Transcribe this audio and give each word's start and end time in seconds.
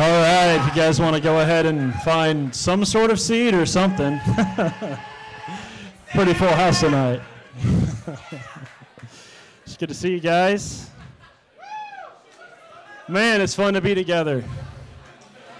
All 0.00 0.04
right, 0.04 0.54
if 0.54 0.64
you 0.64 0.80
guys 0.80 1.00
want 1.00 1.16
to 1.16 1.20
go 1.20 1.40
ahead 1.40 1.66
and 1.66 1.92
find 2.02 2.54
some 2.54 2.84
sort 2.84 3.10
of 3.10 3.18
seat 3.18 3.52
or 3.52 3.66
something. 3.66 4.20
Pretty 6.14 6.34
full 6.34 6.46
house 6.46 6.78
tonight. 6.78 7.20
it's 9.66 9.76
good 9.76 9.88
to 9.88 9.94
see 9.96 10.12
you 10.12 10.20
guys. 10.20 10.88
Man, 13.08 13.40
it's 13.40 13.56
fun 13.56 13.74
to 13.74 13.80
be 13.80 13.92
together. 13.92 14.44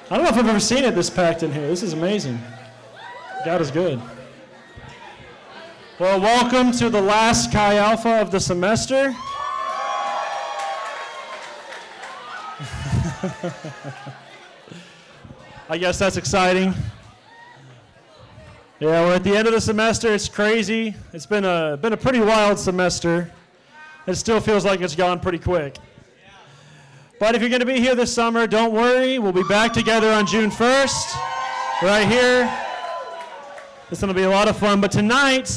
I 0.08 0.14
don't 0.14 0.22
know 0.22 0.30
if 0.30 0.36
I've 0.36 0.46
ever 0.46 0.60
seen 0.60 0.84
it 0.84 0.94
this 0.94 1.10
packed 1.10 1.42
in 1.42 1.50
here. 1.52 1.66
This 1.66 1.82
is 1.82 1.92
amazing. 1.92 2.38
God 3.44 3.60
is 3.60 3.72
good. 3.72 4.00
Well, 5.98 6.20
welcome 6.20 6.70
to 6.78 6.88
the 6.88 7.02
last 7.02 7.50
Chi 7.50 7.74
Alpha 7.74 8.20
of 8.20 8.30
the 8.30 8.38
semester. 8.38 9.16
I 15.70 15.76
guess 15.76 15.98
that's 15.98 16.16
exciting. 16.16 16.72
Yeah, 18.80 19.04
we're 19.04 19.16
at 19.16 19.22
the 19.22 19.36
end 19.36 19.46
of 19.46 19.52
the 19.52 19.60
semester. 19.60 20.14
It's 20.14 20.26
crazy. 20.26 20.94
It's 21.12 21.26
been 21.26 21.44
a, 21.44 21.76
been 21.76 21.92
a 21.92 21.96
pretty 21.96 22.20
wild 22.20 22.58
semester. 22.58 23.30
It 24.06 24.14
still 24.14 24.40
feels 24.40 24.64
like 24.64 24.80
it's 24.80 24.96
gone 24.96 25.20
pretty 25.20 25.38
quick. 25.38 25.76
But 27.20 27.34
if 27.34 27.42
you're 27.42 27.50
going 27.50 27.60
to 27.60 27.66
be 27.66 27.80
here 27.80 27.94
this 27.94 28.10
summer, 28.10 28.46
don't 28.46 28.72
worry. 28.72 29.18
We'll 29.18 29.32
be 29.32 29.42
back 29.42 29.74
together 29.74 30.10
on 30.10 30.24
June 30.26 30.50
1st, 30.50 31.82
right 31.82 32.08
here. 32.08 32.50
It's 33.90 34.00
going 34.00 34.14
to 34.14 34.18
be 34.18 34.24
a 34.24 34.30
lot 34.30 34.48
of 34.48 34.56
fun. 34.56 34.80
But 34.80 34.90
tonight, 34.90 35.52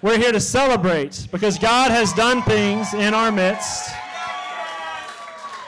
we're 0.00 0.16
here 0.16 0.32
to 0.32 0.40
celebrate 0.40 1.28
because 1.30 1.58
God 1.58 1.90
has 1.90 2.14
done 2.14 2.40
things 2.40 2.94
in 2.94 3.12
our 3.12 3.30
midst. 3.30 3.90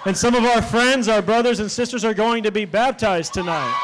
And 0.06 0.16
some 0.16 0.34
of 0.34 0.44
our 0.44 0.60
friends, 0.60 1.08
our 1.08 1.22
brothers 1.22 1.60
and 1.60 1.70
sisters, 1.70 2.04
are 2.04 2.12
going 2.12 2.42
to 2.42 2.52
be 2.52 2.66
baptized 2.66 3.32
tonight. 3.32 3.74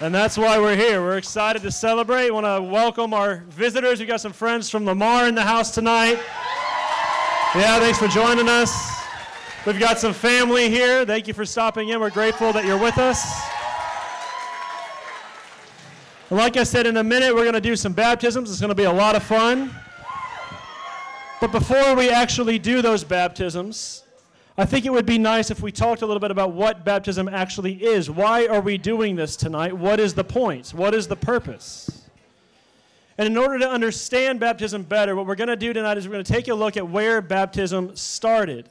and 0.00 0.12
that's 0.12 0.36
why 0.36 0.58
we're 0.58 0.74
here. 0.74 1.00
We're 1.00 1.18
excited 1.18 1.62
to 1.62 1.70
celebrate. 1.70 2.24
We 2.24 2.30
want 2.32 2.46
to 2.46 2.60
welcome 2.60 3.14
our 3.14 3.44
visitors. 3.50 4.00
We've 4.00 4.08
got 4.08 4.20
some 4.20 4.32
friends 4.32 4.68
from 4.68 4.84
Lamar 4.84 5.28
in 5.28 5.36
the 5.36 5.42
house 5.42 5.70
tonight. 5.70 6.18
Yeah, 7.54 7.78
thanks 7.78 8.00
for 8.00 8.08
joining 8.08 8.48
us. 8.48 9.04
We've 9.64 9.78
got 9.78 10.00
some 10.00 10.12
family 10.12 10.68
here. 10.68 11.06
Thank 11.06 11.28
you 11.28 11.34
for 11.34 11.44
stopping 11.46 11.90
in. 11.90 12.00
We're 12.00 12.10
grateful 12.10 12.52
that 12.52 12.64
you're 12.64 12.76
with 12.76 12.98
us. 12.98 13.24
And 16.30 16.38
like 16.40 16.56
I 16.56 16.64
said, 16.64 16.88
in 16.88 16.96
a 16.96 17.04
minute, 17.04 17.32
we're 17.32 17.44
going 17.44 17.54
to 17.54 17.60
do 17.60 17.76
some 17.76 17.92
baptisms. 17.92 18.50
It's 18.50 18.60
going 18.60 18.70
to 18.70 18.74
be 18.74 18.84
a 18.84 18.92
lot 18.92 19.14
of 19.14 19.22
fun. 19.22 19.70
But 21.42 21.50
before 21.50 21.96
we 21.96 22.08
actually 22.08 22.60
do 22.60 22.82
those 22.82 23.02
baptisms, 23.02 24.04
I 24.56 24.64
think 24.64 24.86
it 24.86 24.92
would 24.92 25.06
be 25.06 25.18
nice 25.18 25.50
if 25.50 25.60
we 25.60 25.72
talked 25.72 26.02
a 26.02 26.06
little 26.06 26.20
bit 26.20 26.30
about 26.30 26.52
what 26.52 26.84
baptism 26.84 27.26
actually 27.28 27.82
is. 27.82 28.08
Why 28.08 28.46
are 28.46 28.60
we 28.60 28.78
doing 28.78 29.16
this 29.16 29.34
tonight? 29.34 29.76
What 29.76 29.98
is 29.98 30.14
the 30.14 30.22
point? 30.22 30.68
What 30.68 30.94
is 30.94 31.08
the 31.08 31.16
purpose? 31.16 32.06
And 33.18 33.26
in 33.26 33.36
order 33.36 33.58
to 33.58 33.68
understand 33.68 34.38
baptism 34.38 34.84
better, 34.84 35.16
what 35.16 35.26
we're 35.26 35.34
going 35.34 35.48
to 35.48 35.56
do 35.56 35.72
tonight 35.72 35.98
is 35.98 36.06
we're 36.06 36.12
going 36.12 36.24
to 36.24 36.32
take 36.32 36.46
a 36.46 36.54
look 36.54 36.76
at 36.76 36.88
where 36.88 37.20
baptism 37.20 37.96
started, 37.96 38.68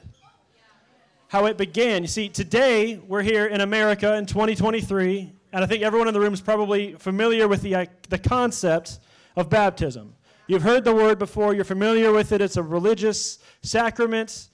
how 1.28 1.44
it 1.44 1.58
began. 1.58 2.00
You 2.00 2.08
see, 2.08 2.30
today 2.30 2.96
we're 3.06 3.20
here 3.20 3.44
in 3.48 3.60
America 3.60 4.14
in 4.14 4.24
2023, 4.24 5.30
and 5.52 5.62
I 5.62 5.66
think 5.66 5.82
everyone 5.82 6.08
in 6.08 6.14
the 6.14 6.20
room 6.20 6.32
is 6.32 6.40
probably 6.40 6.94
familiar 6.94 7.48
with 7.48 7.60
the, 7.60 7.74
uh, 7.74 7.86
the 8.08 8.18
concept 8.18 8.98
of 9.36 9.50
baptism. 9.50 10.14
You've 10.52 10.64
heard 10.64 10.84
the 10.84 10.94
word 10.94 11.18
before, 11.18 11.54
you're 11.54 11.64
familiar 11.64 12.12
with 12.12 12.30
it. 12.30 12.42
It's 12.42 12.58
a 12.58 12.62
religious 12.62 13.38
sacrament. 13.62 14.50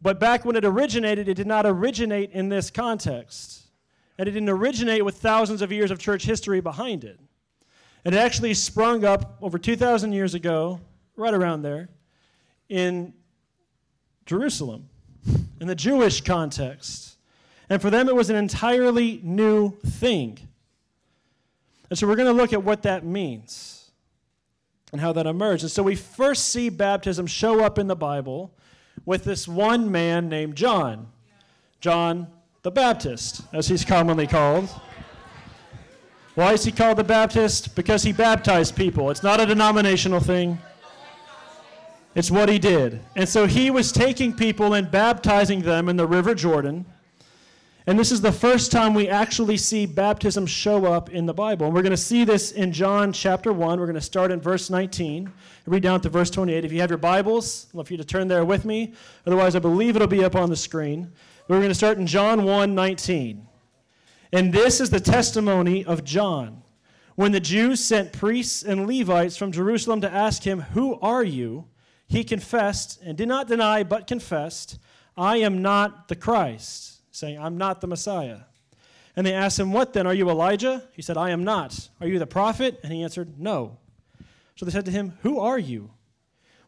But 0.00 0.18
back 0.18 0.46
when 0.46 0.56
it 0.56 0.64
originated, 0.64 1.28
it 1.28 1.34
did 1.34 1.46
not 1.46 1.66
originate 1.66 2.30
in 2.30 2.48
this 2.48 2.70
context. 2.70 3.66
And 4.16 4.26
it 4.26 4.32
didn't 4.32 4.48
originate 4.48 5.04
with 5.04 5.18
thousands 5.18 5.60
of 5.60 5.70
years 5.70 5.90
of 5.90 5.98
church 5.98 6.24
history 6.24 6.62
behind 6.62 7.04
it. 7.04 7.20
And 8.06 8.14
it 8.14 8.18
actually 8.18 8.54
sprung 8.54 9.04
up 9.04 9.36
over 9.42 9.58
2,000 9.58 10.14
years 10.14 10.32
ago, 10.32 10.80
right 11.14 11.34
around 11.34 11.60
there, 11.60 11.90
in 12.70 13.12
Jerusalem, 14.24 14.88
in 15.60 15.66
the 15.66 15.74
Jewish 15.74 16.22
context. 16.22 17.18
And 17.68 17.82
for 17.82 17.90
them, 17.90 18.08
it 18.08 18.14
was 18.14 18.30
an 18.30 18.36
entirely 18.36 19.20
new 19.22 19.72
thing. 19.84 20.38
And 21.90 21.98
so 21.98 22.06
we're 22.06 22.16
going 22.16 22.34
to 22.34 22.42
look 22.42 22.54
at 22.54 22.62
what 22.62 22.84
that 22.84 23.04
means 23.04 23.79
and 24.92 25.00
how 25.00 25.12
that 25.12 25.26
emerged. 25.26 25.62
And 25.62 25.70
so 25.70 25.82
we 25.82 25.94
first 25.94 26.48
see 26.48 26.68
baptism 26.68 27.26
show 27.26 27.64
up 27.64 27.78
in 27.78 27.86
the 27.86 27.96
Bible 27.96 28.52
with 29.04 29.24
this 29.24 29.46
one 29.46 29.90
man 29.90 30.28
named 30.28 30.56
John, 30.56 31.08
John 31.80 32.26
the 32.62 32.70
Baptist, 32.70 33.42
as 33.52 33.68
he's 33.68 33.84
commonly 33.84 34.26
called. 34.26 34.68
Why 36.34 36.52
is 36.52 36.64
he 36.64 36.72
called 36.72 36.98
the 36.98 37.04
Baptist? 37.04 37.74
Because 37.74 38.02
he 38.02 38.12
baptized 38.12 38.76
people. 38.76 39.10
It's 39.10 39.22
not 39.22 39.40
a 39.40 39.46
denominational 39.46 40.20
thing. 40.20 40.58
It's 42.14 42.30
what 42.30 42.48
he 42.48 42.58
did. 42.58 43.00
And 43.16 43.28
so 43.28 43.46
he 43.46 43.70
was 43.70 43.92
taking 43.92 44.32
people 44.32 44.74
and 44.74 44.90
baptizing 44.90 45.62
them 45.62 45.88
in 45.88 45.96
the 45.96 46.06
River 46.06 46.34
Jordan. 46.34 46.84
And 47.86 47.98
this 47.98 48.12
is 48.12 48.20
the 48.20 48.32
first 48.32 48.70
time 48.70 48.92
we 48.92 49.08
actually 49.08 49.56
see 49.56 49.86
baptism 49.86 50.44
show 50.44 50.84
up 50.84 51.08
in 51.08 51.24
the 51.24 51.32
Bible. 51.32 51.66
And 51.66 51.74
we're 51.74 51.82
going 51.82 51.90
to 51.92 51.96
see 51.96 52.24
this 52.24 52.52
in 52.52 52.72
John 52.72 53.10
chapter 53.10 53.54
1. 53.54 53.80
We're 53.80 53.86
going 53.86 53.94
to 53.94 54.02
start 54.02 54.30
in 54.30 54.38
verse 54.38 54.68
19 54.68 55.24
and 55.24 55.34
read 55.66 55.82
down 55.82 56.02
to 56.02 56.10
verse 56.10 56.28
28. 56.28 56.62
If 56.64 56.72
you 56.72 56.80
have 56.80 56.90
your 56.90 56.98
Bibles, 56.98 57.68
I'd 57.70 57.76
love 57.76 57.86
for 57.86 57.94
you 57.94 57.98
to 57.98 58.04
turn 58.04 58.28
there 58.28 58.44
with 58.44 58.66
me. 58.66 58.92
Otherwise, 59.26 59.56
I 59.56 59.60
believe 59.60 59.96
it'll 59.96 60.08
be 60.08 60.22
up 60.22 60.36
on 60.36 60.50
the 60.50 60.56
screen. 60.56 61.10
We're 61.48 61.56
going 61.56 61.70
to 61.70 61.74
start 61.74 61.96
in 61.96 62.06
John 62.06 62.44
1 62.44 62.74
19. 62.74 63.46
And 64.32 64.52
this 64.52 64.80
is 64.80 64.90
the 64.90 65.00
testimony 65.00 65.84
of 65.84 66.04
John. 66.04 66.62
When 67.16 67.32
the 67.32 67.40
Jews 67.40 67.80
sent 67.82 68.12
priests 68.12 68.62
and 68.62 68.86
Levites 68.86 69.38
from 69.38 69.52
Jerusalem 69.52 70.02
to 70.02 70.12
ask 70.12 70.42
him, 70.42 70.60
Who 70.60 71.00
are 71.00 71.24
you? 71.24 71.64
He 72.06 72.24
confessed, 72.24 73.00
and 73.02 73.16
did 73.16 73.28
not 73.28 73.48
deny, 73.48 73.84
but 73.84 74.06
confessed, 74.06 74.78
I 75.16 75.38
am 75.38 75.62
not 75.62 76.08
the 76.08 76.16
Christ 76.16 76.99
saying, 77.20 77.38
I'm 77.38 77.58
not 77.58 77.80
the 77.80 77.86
Messiah. 77.86 78.40
And 79.14 79.26
they 79.26 79.34
asked 79.34 79.60
him, 79.60 79.72
What 79.72 79.92
then? 79.92 80.06
Are 80.06 80.14
you 80.14 80.28
Elijah? 80.30 80.82
He 80.94 81.02
said, 81.02 81.16
I 81.16 81.30
am 81.30 81.44
not. 81.44 81.88
Are 82.00 82.06
you 82.06 82.18
the 82.18 82.26
prophet? 82.26 82.80
And 82.82 82.92
he 82.92 83.02
answered, 83.02 83.38
No. 83.38 83.78
So 84.56 84.64
they 84.64 84.72
said 84.72 84.86
to 84.86 84.90
him, 84.90 85.18
Who 85.22 85.38
are 85.38 85.58
you? 85.58 85.90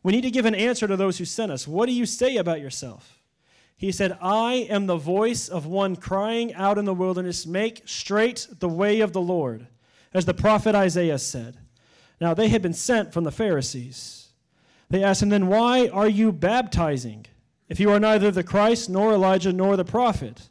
We 0.03 0.13
need 0.13 0.23
to 0.23 0.31
give 0.31 0.45
an 0.45 0.55
answer 0.55 0.87
to 0.87 0.97
those 0.97 1.19
who 1.19 1.25
sent 1.25 1.53
us. 1.53 1.67
What 1.67 1.87
do 1.87 1.93
you 1.93 2.07
say 2.07 2.37
about 2.37 2.61
yourself? 2.61 3.21
He 3.77 3.91
said, 3.93 4.19
I 4.21 4.67
am 4.69 4.87
the 4.87 4.97
voice 4.97 5.49
of 5.49 5.67
one 5.67 5.97
crying 5.97 6.55
out 6.55 6.79
in 6.79 6.85
the 6.85 6.95
wilderness, 6.95 7.47
Make 7.47 7.83
straight 7.87 8.47
the 8.59 8.69
way 8.69 9.01
of 9.01 9.13
the 9.13 9.21
Lord, 9.21 9.67
as 10.13 10.25
the 10.25 10.35
prophet 10.35 10.75
Isaiah 10.75 11.19
said. 11.19 11.57
Now 12.21 12.35
they 12.35 12.49
had 12.49 12.63
been 12.63 12.75
sent 12.75 13.13
from 13.13 13.25
the 13.25 13.33
Pharisees. 13.33 14.29
They 14.91 15.03
asked 15.03 15.23
him, 15.23 15.31
Then 15.31 15.47
why 15.47 15.89
are 15.89 16.09
you 16.09 16.31
baptizing? 16.31 17.27
If 17.73 17.81
you 17.81 17.91
are 17.91 17.99
neither 17.99 18.31
the 18.31 18.45
Christ, 18.45 18.91
nor 18.91 19.15
Elijah, 19.15 19.51
nor 19.51 19.79
the 19.79 19.85
prophet? 19.85 20.51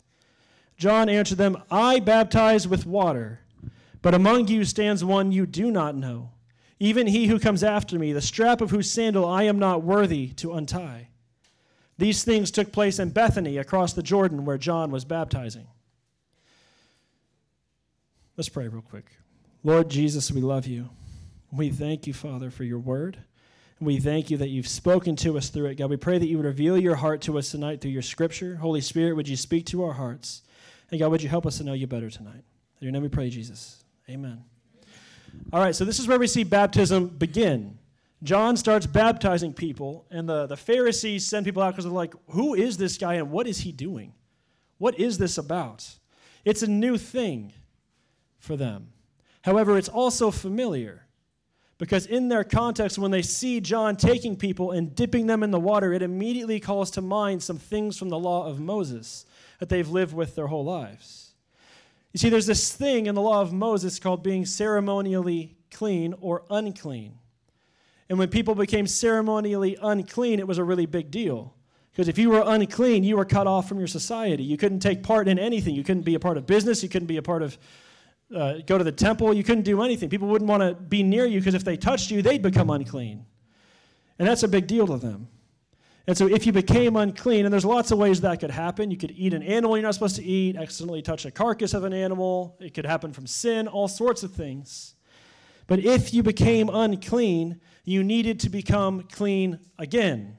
John 0.76 1.08
answered 1.08 1.38
them, 1.38 1.62
I 1.70 2.00
baptize 2.00 2.68
with 2.68 2.88
water, 2.88 3.42
but 4.02 4.16
among 4.16 4.48
you 4.48 4.66
stands 4.66 5.06
one 5.06 5.32
you 5.32 5.46
do 5.46 5.70
not 5.70 5.96
know, 5.96 6.32
even 6.80 7.06
he 7.06 7.28
who 7.28 7.38
comes 7.38 7.64
after 7.64 8.00
me, 8.00 8.12
the 8.12 8.22
strap 8.22 8.60
of 8.60 8.72
whose 8.72 8.92
sandal 8.92 9.24
I 9.24 9.44
am 9.44 9.60
not 9.60 9.84
worthy 9.84 10.30
to 10.38 10.54
untie. 10.54 11.10
These 12.00 12.24
things 12.24 12.50
took 12.50 12.72
place 12.72 12.98
in 12.98 13.12
Bethany 13.12 13.60
across 13.60 13.94
the 13.94 14.02
Jordan 14.02 14.44
where 14.44 14.58
John 14.58 14.90
was 14.90 15.06
baptizing. 15.06 15.68
Let's 18.36 18.50
pray 18.50 18.68
real 18.68 18.82
quick. 18.82 19.06
Lord 19.64 19.90
Jesus, 19.90 20.32
we 20.32 20.42
love 20.42 20.66
you. 20.66 20.90
We 21.52 21.70
thank 21.70 22.08
you, 22.08 22.16
Father, 22.16 22.50
for 22.50 22.64
your 22.64 22.80
word. 22.80 23.20
We 23.82 24.00
thank 24.00 24.30
you 24.30 24.38
that 24.38 24.50
you've 24.50 24.68
spoken 24.68 25.16
to 25.18 25.40
us 25.40 25.50
through 25.50 25.66
it, 25.66 25.76
God. 25.76 25.90
We 25.90 25.98
pray 25.98 26.20
that 26.20 26.28
you 26.28 26.38
would 26.38 26.46
reveal 26.46 26.78
your 26.78 26.94
heart 26.94 27.22
to 27.22 27.40
us 27.40 27.50
tonight 27.50 27.82
through 27.82 27.90
your 27.90 28.04
scripture. 28.04 28.56
Holy 28.56 28.80
Spirit, 28.80 29.16
would 29.16 29.28
you 29.28 29.36
speak 29.36 29.66
to 29.66 29.84
our 29.84 29.94
hearts? 29.94 30.44
And 30.92 31.00
God, 31.00 31.10
would 31.10 31.24
you 31.24 31.30
help 31.30 31.48
us 31.48 31.58
to 31.58 31.64
know 31.64 31.74
you 31.74 31.88
better 31.88 32.12
tonight? 32.12 32.44
In 32.80 32.86
your 32.86 32.92
name 32.92 33.02
we 33.02 33.10
pray, 33.10 33.32
Jesus. 33.32 33.84
Amen. 34.08 34.44
All 35.52 35.60
right, 35.60 35.76
so 35.76 35.84
this 35.84 35.98
is 35.98 36.08
where 36.08 36.20
we 36.20 36.28
see 36.28 36.44
baptism 36.44 37.08
begin. 37.08 37.80
John 38.22 38.56
starts 38.56 38.86
baptizing 38.86 39.52
people, 39.52 40.06
and 40.12 40.30
the, 40.30 40.46
the 40.46 40.58
Pharisees 40.58 41.26
send 41.26 41.48
people 41.48 41.64
out 41.64 41.72
because 41.72 41.86
they're 41.86 41.92
like, 41.92 42.14
who 42.30 42.54
is 42.54 42.78
this 42.78 43.00
guy 43.00 43.16
and 43.16 43.32
what 43.32 43.48
is 43.48 43.62
he 43.62 43.72
doing? 43.72 44.14
What 44.78 45.00
is 45.00 45.18
this 45.18 45.40
about? 45.40 45.90
It's 46.46 46.62
a 46.62 46.68
new 46.68 47.00
thing 47.00 47.52
for 48.38 48.56
them. 48.56 48.90
However, 49.42 49.76
it's 49.76 49.90
also 49.90 50.30
familiar. 50.30 51.08
Because 51.82 52.06
in 52.06 52.30
their 52.30 52.44
context, 52.44 53.00
when 53.00 53.10
they 53.10 53.24
see 53.24 53.60
John 53.60 53.96
taking 53.96 54.36
people 54.36 54.70
and 54.70 54.94
dipping 54.94 55.26
them 55.26 55.42
in 55.42 55.50
the 55.50 55.60
water, 55.60 55.94
it 55.94 56.04
immediately 56.04 56.60
calls 56.60 56.92
to 56.92 57.02
mind 57.02 57.42
some 57.42 57.58
things 57.58 57.98
from 57.98 58.10
the 58.10 58.20
law 58.20 58.46
of 58.46 58.60
Moses 58.60 59.26
that 59.58 59.68
they've 59.68 59.90
lived 59.90 60.14
with 60.14 60.36
their 60.36 60.46
whole 60.46 60.64
lives. 60.64 61.32
You 62.14 62.20
see, 62.20 62.30
there's 62.30 62.46
this 62.46 62.72
thing 62.72 63.08
in 63.08 63.16
the 63.16 63.22
law 63.22 63.42
of 63.42 63.52
Moses 63.52 63.98
called 63.98 64.22
being 64.22 64.46
ceremonially 64.46 65.56
clean 65.72 66.14
or 66.22 66.44
unclean. 66.52 67.18
And 68.10 68.20
when 68.20 68.30
people 68.30 68.54
became 68.54 68.86
ceremonially 68.86 69.76
unclean, 69.82 70.38
it 70.38 70.48
was 70.48 70.60
a 70.60 70.64
really 70.64 70.86
big 70.86 71.10
deal. 71.10 71.56
Because 71.92 72.08
if 72.08 72.20
you 72.20 72.30
were 72.30 72.44
unclean, 72.46 73.04
you 73.04 73.18
were 73.18 73.26
cut 73.26 73.48
off 73.48 73.68
from 73.68 73.80
your 73.80 73.88
society. 73.88 74.44
You 74.44 74.56
couldn't 74.56 74.82
take 74.82 75.02
part 75.02 75.28
in 75.28 75.40
anything. 75.40 75.74
You 75.74 75.84
couldn't 75.84 76.04
be 76.04 76.14
a 76.14 76.20
part 76.20 76.38
of 76.38 76.46
business. 76.46 76.84
You 76.84 76.90
couldn't 76.90 77.08
be 77.08 77.18
a 77.18 77.24
part 77.24 77.42
of, 77.42 77.58
uh, 78.36 78.60
go 78.66 78.78
to 78.78 78.84
the 78.84 78.92
temple. 78.92 79.34
You 79.34 79.44
couldn't 79.44 79.64
do 79.64 79.82
anything. 79.82 80.10
People 80.10 80.28
wouldn't 80.28 80.50
want 80.50 80.62
to 80.62 80.74
be 80.74 81.04
near 81.04 81.26
you 81.26 81.40
because 81.40 81.54
if 81.54 81.64
they 81.64 81.78
touched 81.78 82.12
you, 82.12 82.22
they'd 82.22 82.42
become 82.42 82.70
unclean. 82.70 83.26
And 84.20 84.28
that's 84.28 84.44
a 84.44 84.48
big 84.48 84.68
deal 84.68 84.88
to 84.88 84.98
them. 84.98 85.28
And 86.08 86.18
so 86.18 86.28
if 86.28 86.46
you 86.46 86.52
became 86.52 86.96
unclean, 86.96 87.46
and 87.46 87.54
there's 87.54 87.66
lots 87.66 87.92
of 87.92 87.98
ways 87.98 88.22
that 88.22 88.40
could 88.40 88.52
happen. 88.52 88.90
You 88.90 88.98
could 88.98 89.12
eat 89.12 89.34
an 89.34 89.44
animal 89.44 89.78
you're 89.78 89.84
not 89.84 89.94
supposed 89.94 90.16
to 90.16 90.24
eat, 90.24 90.56
accidentally 90.56 91.02
touch 91.02 91.26
a 91.26 91.32
carcass 91.32 91.74
of 91.74 91.84
an 91.84 91.94
animal. 91.94 92.58
It 92.60 92.74
could 92.74 92.86
happen 92.86 93.14
from 93.14 93.28
sin, 93.28 93.68
all 93.68 93.88
sorts 93.88 94.24
of 94.24 94.34
things. 94.34 94.96
But 95.68 95.80
if 95.80 96.14
you 96.14 96.24
became 96.24 96.70
unclean, 96.70 97.62
you 97.86 98.04
needed 98.04 98.40
to 98.42 98.50
become 98.50 99.04
clean 99.12 99.60
again. 99.78 100.38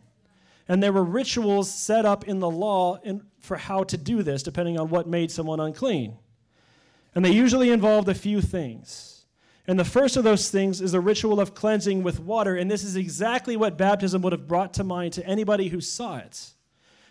And 0.69 0.83
there 0.83 0.93
were 0.93 1.05
rituals 1.05 1.73
set 1.73 2.05
up 2.05 2.29
in 2.29 2.39
the 2.39 2.51
law 2.51 2.99
in, 3.03 3.23
for 3.41 3.57
how 3.57 3.85
to 3.85 3.97
do 3.97 4.23
this, 4.23 4.43
depending 4.43 4.79
on 4.79 4.89
what 4.89 5.09
made 5.09 5.31
someone 5.31 5.61
unclean. 5.61 6.19
And 7.15 7.25
they 7.25 7.33
usually 7.33 7.71
involved 7.71 8.09
a 8.09 8.15
few 8.15 8.41
things. 8.41 9.27
And 9.67 9.79
the 9.79 9.85
first 9.85 10.17
of 10.17 10.25
those 10.25 10.51
things 10.51 10.81
is 10.81 10.93
the 10.93 11.01
ritual 11.01 11.41
of 11.41 11.55
cleansing 11.55 12.03
with 12.03 12.19
water. 12.19 12.57
And 12.57 12.71
this 12.71 12.83
is 12.83 12.97
exactly 12.97 13.57
what 13.57 13.79
baptism 13.79 14.23
would 14.23 14.33
have 14.33 14.49
brought 14.49 14.75
to 14.75 14.85
mind 14.85 15.13
to 15.15 15.27
anybody 15.27 15.69
who 15.69 15.81
saw 15.81 16.17
it. 16.17 16.51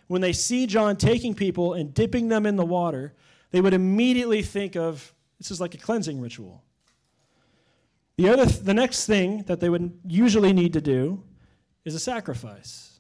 When 0.08 0.22
they 0.22 0.34
see 0.34 0.68
John 0.68 0.98
taking 0.98 1.34
people 1.34 1.74
and 1.74 1.94
dipping 1.94 2.28
them 2.28 2.46
in 2.46 2.58
the 2.58 2.66
water, 2.66 3.14
they 3.52 3.62
would 3.62 3.74
immediately 3.74 4.42
think 4.42 4.76
of 4.76 5.14
this 5.38 5.52
is 5.52 5.62
like 5.62 5.74
a 5.74 5.78
cleansing 5.78 6.20
ritual. 6.20 6.64
The, 8.18 8.30
other 8.30 8.46
th- 8.46 8.60
the 8.60 8.74
next 8.74 9.06
thing 9.06 9.44
that 9.44 9.60
they 9.60 9.70
would 9.70 10.00
usually 10.06 10.54
need 10.54 10.74
to 10.74 10.82
do 10.82 11.24
is 11.86 11.96
a 11.96 12.00
sacrifice. 12.00 13.00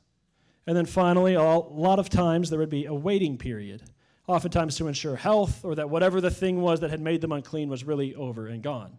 And 0.65 0.75
then 0.75 0.85
finally, 0.85 1.33
a 1.33 1.43
lot 1.43 1.99
of 1.99 2.09
times 2.09 2.49
there 2.49 2.59
would 2.59 2.69
be 2.69 2.85
a 2.85 2.93
waiting 2.93 3.37
period, 3.37 3.83
oftentimes 4.31 4.77
to 4.77 4.87
ensure 4.87 5.15
health 5.15 5.63
or 5.63 5.75
that 5.75 5.89
whatever 5.89 6.21
the 6.21 6.31
thing 6.31 6.61
was 6.61 6.79
that 6.79 6.89
had 6.89 7.01
made 7.01 7.21
them 7.21 7.31
unclean 7.31 7.69
was 7.69 7.83
really 7.83 8.15
over 8.15 8.47
and 8.47 8.63
gone. 8.63 8.97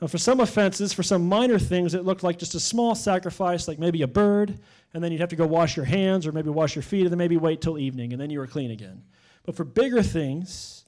Now, 0.00 0.08
for 0.08 0.18
some 0.18 0.40
offenses, 0.40 0.92
for 0.92 1.04
some 1.04 1.28
minor 1.28 1.60
things, 1.60 1.94
it 1.94 2.04
looked 2.04 2.24
like 2.24 2.36
just 2.36 2.56
a 2.56 2.60
small 2.60 2.94
sacrifice, 2.94 3.68
like 3.68 3.78
maybe 3.78 4.02
a 4.02 4.08
bird, 4.08 4.58
and 4.92 5.02
then 5.02 5.12
you'd 5.12 5.20
have 5.20 5.30
to 5.30 5.36
go 5.36 5.46
wash 5.46 5.76
your 5.76 5.84
hands 5.84 6.26
or 6.26 6.32
maybe 6.32 6.50
wash 6.50 6.74
your 6.74 6.82
feet, 6.82 7.02
and 7.02 7.10
then 7.10 7.18
maybe 7.18 7.36
wait 7.36 7.60
till 7.60 7.78
evening, 7.78 8.12
and 8.12 8.20
then 8.20 8.28
you 8.28 8.40
were 8.40 8.48
clean 8.48 8.72
again. 8.72 9.04
But 9.44 9.54
for 9.54 9.64
bigger 9.64 10.02
things, 10.02 10.84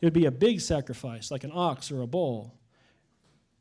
it 0.00 0.06
would 0.06 0.12
be 0.12 0.26
a 0.26 0.30
big 0.30 0.60
sacrifice, 0.60 1.30
like 1.30 1.44
an 1.44 1.50
ox 1.54 1.90
or 1.90 2.02
a 2.02 2.06
bull. 2.06 2.54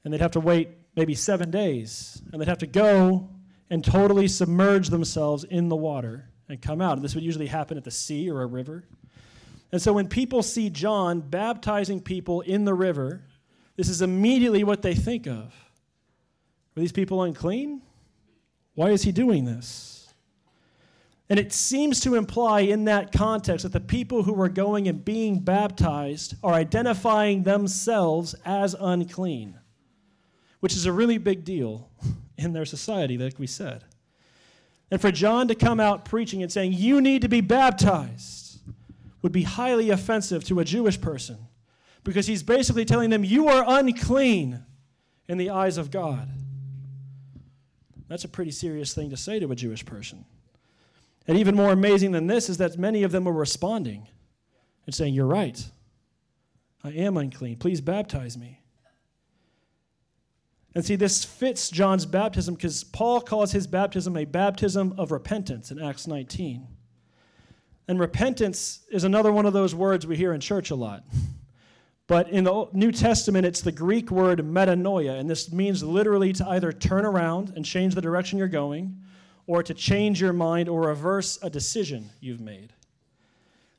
And 0.04 0.14
they'd 0.14 0.22
have 0.22 0.32
to 0.32 0.40
wait 0.42 0.70
maybe 0.96 1.16
seven 1.16 1.52
days, 1.52 2.22
and 2.32 2.42
they'd 2.42 2.50
have 2.50 2.58
to 2.60 2.68
go 2.68 3.30
and 3.70 3.84
totally 3.84 4.28
submerge 4.28 4.90
themselves 4.90 5.46
in 5.46 5.70
the 5.70 5.76
water 5.76 6.30
and 6.50 6.62
come 6.62 6.82
out. 6.82 7.02
This 7.02 7.16
would 7.16 7.24
usually 7.24 7.48
happen 7.48 7.78
at 7.78 7.84
the 7.84 7.92
sea 7.92 8.30
or 8.30 8.42
a 8.42 8.46
river. 8.46 8.84
And 9.72 9.82
so 9.82 9.94
when 9.94 10.08
people 10.08 10.44
see 10.44 10.70
John 10.70 11.20
baptizing 11.20 12.02
people 12.02 12.42
in 12.42 12.66
the 12.66 12.74
river, 12.74 13.24
this 13.76 13.90
is 13.90 14.02
immediately 14.02 14.64
what 14.64 14.82
they 14.82 14.96
think 14.96 15.28
of. 15.28 15.54
Are 16.76 16.80
these 16.80 16.92
people 16.92 17.24
unclean? 17.24 17.82
Why 18.76 18.92
is 18.92 19.04
he 19.04 19.12
doing 19.12 19.46
this? 19.46 20.14
And 21.30 21.40
it 21.40 21.52
seems 21.52 22.00
to 22.02 22.16
imply 22.16 22.62
in 22.62 22.86
that 22.86 23.12
context 23.12 23.64
that 23.64 23.74
the 23.74 23.82
people 23.82 24.24
who 24.24 24.40
are 24.40 24.48
going 24.48 24.88
and 24.88 25.04
being 25.04 25.40
baptized 25.40 26.36
are 26.42 26.54
identifying 26.54 27.44
themselves 27.44 28.34
as 28.46 28.76
unclean, 28.80 29.60
which 30.62 30.74
is 30.74 30.86
a 30.86 30.92
really 30.92 31.18
big 31.18 31.44
deal 31.44 31.90
in 32.38 32.54
their 32.54 32.66
society, 32.66 33.18
like 33.18 33.38
we 33.38 33.48
said. 33.48 33.84
And 34.90 35.02
for 35.02 35.12
John 35.12 35.48
to 35.50 35.56
come 35.56 35.80
out 35.80 36.06
preaching 36.06 36.42
and 36.42 36.52
saying, 36.52 36.74
You 36.74 37.02
need 37.02 37.22
to 37.22 37.30
be 37.30 37.42
baptized, 37.42 38.60
would 39.22 39.32
be 39.32 39.44
highly 39.44 39.90
offensive 39.90 40.44
to 40.46 40.60
a 40.60 40.66
Jewish 40.66 41.00
person 41.00 41.38
because 42.04 42.28
he's 42.28 42.44
basically 42.44 42.86
telling 42.86 43.10
them, 43.10 43.24
You 43.24 43.50
are 43.50 43.66
unclean 43.68 44.64
in 45.28 45.38
the 45.38 45.50
eyes 45.50 45.78
of 45.78 45.92
God. 45.92 46.30
That's 48.08 48.24
a 48.24 48.30
pretty 48.30 48.52
serious 48.52 48.94
thing 48.94 49.10
to 49.10 49.18
say 49.18 49.40
to 49.40 49.52
a 49.52 49.56
Jewish 49.56 49.86
person. 49.86 50.24
And 51.28 51.38
even 51.38 51.56
more 51.56 51.74
amazing 51.74 52.14
than 52.14 52.28
this 52.28 52.48
is 52.48 52.58
that 52.58 52.78
many 52.78 53.04
of 53.04 53.12
them 53.12 53.26
were 53.26 53.34
responding 53.34 54.08
and 54.86 54.96
saying, 54.96 55.14
You're 55.14 55.26
right. 55.26 55.64
I 56.84 56.92
am 56.92 57.18
unclean. 57.18 57.58
Please 57.58 57.82
baptize 57.82 58.38
me. 58.38 58.62
And 60.76 60.86
see, 60.86 60.96
this 60.96 61.26
fits 61.26 61.70
John's 61.70 62.06
baptism 62.06 62.56
because 62.56 62.84
Paul 62.84 63.22
calls 63.22 63.52
his 63.52 63.68
baptism 63.68 64.16
a 64.16 64.26
baptism 64.26 64.94
of 64.98 65.12
repentance 65.12 65.72
in 65.72 65.82
Acts 65.82 66.08
19. 66.08 66.68
And 67.88 68.00
repentance 68.00 68.86
is 68.92 69.04
another 69.04 69.32
one 69.32 69.46
of 69.46 69.54
those 69.54 69.74
words 69.74 70.06
we 70.06 70.18
hear 70.18 70.34
in 70.34 70.42
church 70.42 70.72
a 70.72 70.76
lot. 70.76 71.04
But 72.08 72.30
in 72.30 72.46
the 72.46 72.68
New 72.72 72.92
Testament, 72.92 73.46
it's 73.46 73.62
the 73.62 73.72
Greek 73.72 74.12
word 74.12 74.40
metanoia, 74.40 75.20
and 75.20 75.30
this 75.30 75.52
means 75.52 75.84
literally 75.84 76.32
to 76.34 76.48
either 76.48 76.72
turn 76.72 77.06
around 77.06 77.52
and 77.56 77.66
change 77.66 77.96
the 77.96 78.02
direction 78.02 78.40
you're 78.40 78.48
going, 78.48 79.02
or 79.46 79.64
to 79.64 79.74
change 79.74 80.22
your 80.22 80.34
mind 80.34 80.70
or 80.70 80.88
reverse 80.88 81.40
a 81.42 81.50
decision 81.50 82.10
you've 82.20 82.42
made. 82.42 82.74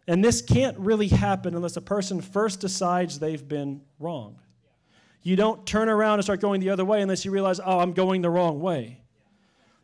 And 0.06 0.24
this 0.24 0.40
can't 0.40 0.78
really 0.78 1.08
happen 1.08 1.54
unless 1.54 1.76
a 1.76 1.82
person 1.82 2.20
first 2.20 2.60
decides 2.60 3.18
they've 3.18 3.46
been 3.46 3.82
wrong. 3.98 4.38
You 5.22 5.36
don't 5.36 5.66
turn 5.66 5.88
around 5.88 6.14
and 6.14 6.24
start 6.24 6.40
going 6.40 6.60
the 6.60 6.70
other 6.70 6.84
way 6.84 7.02
unless 7.02 7.24
you 7.24 7.30
realize, 7.30 7.60
oh, 7.60 7.80
I'm 7.80 7.92
going 7.92 8.22
the 8.22 8.30
wrong 8.30 8.60
way. 8.60 9.02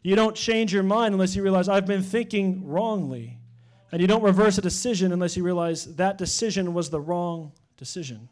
You 0.02 0.16
don't 0.16 0.36
change 0.36 0.72
your 0.72 0.82
mind 0.82 1.14
unless 1.14 1.34
you 1.34 1.42
realize, 1.42 1.68
I've 1.68 1.86
been 1.86 2.02
thinking 2.02 2.66
wrongly. 2.66 3.38
And 3.90 4.00
you 4.00 4.06
don't 4.06 4.22
reverse 4.22 4.58
a 4.58 4.62
decision 4.62 5.12
unless 5.12 5.36
you 5.36 5.44
realize 5.44 5.96
that 5.96 6.18
decision 6.18 6.74
was 6.74 6.90
the 6.90 7.00
wrong 7.00 7.52
decision. 7.76 8.28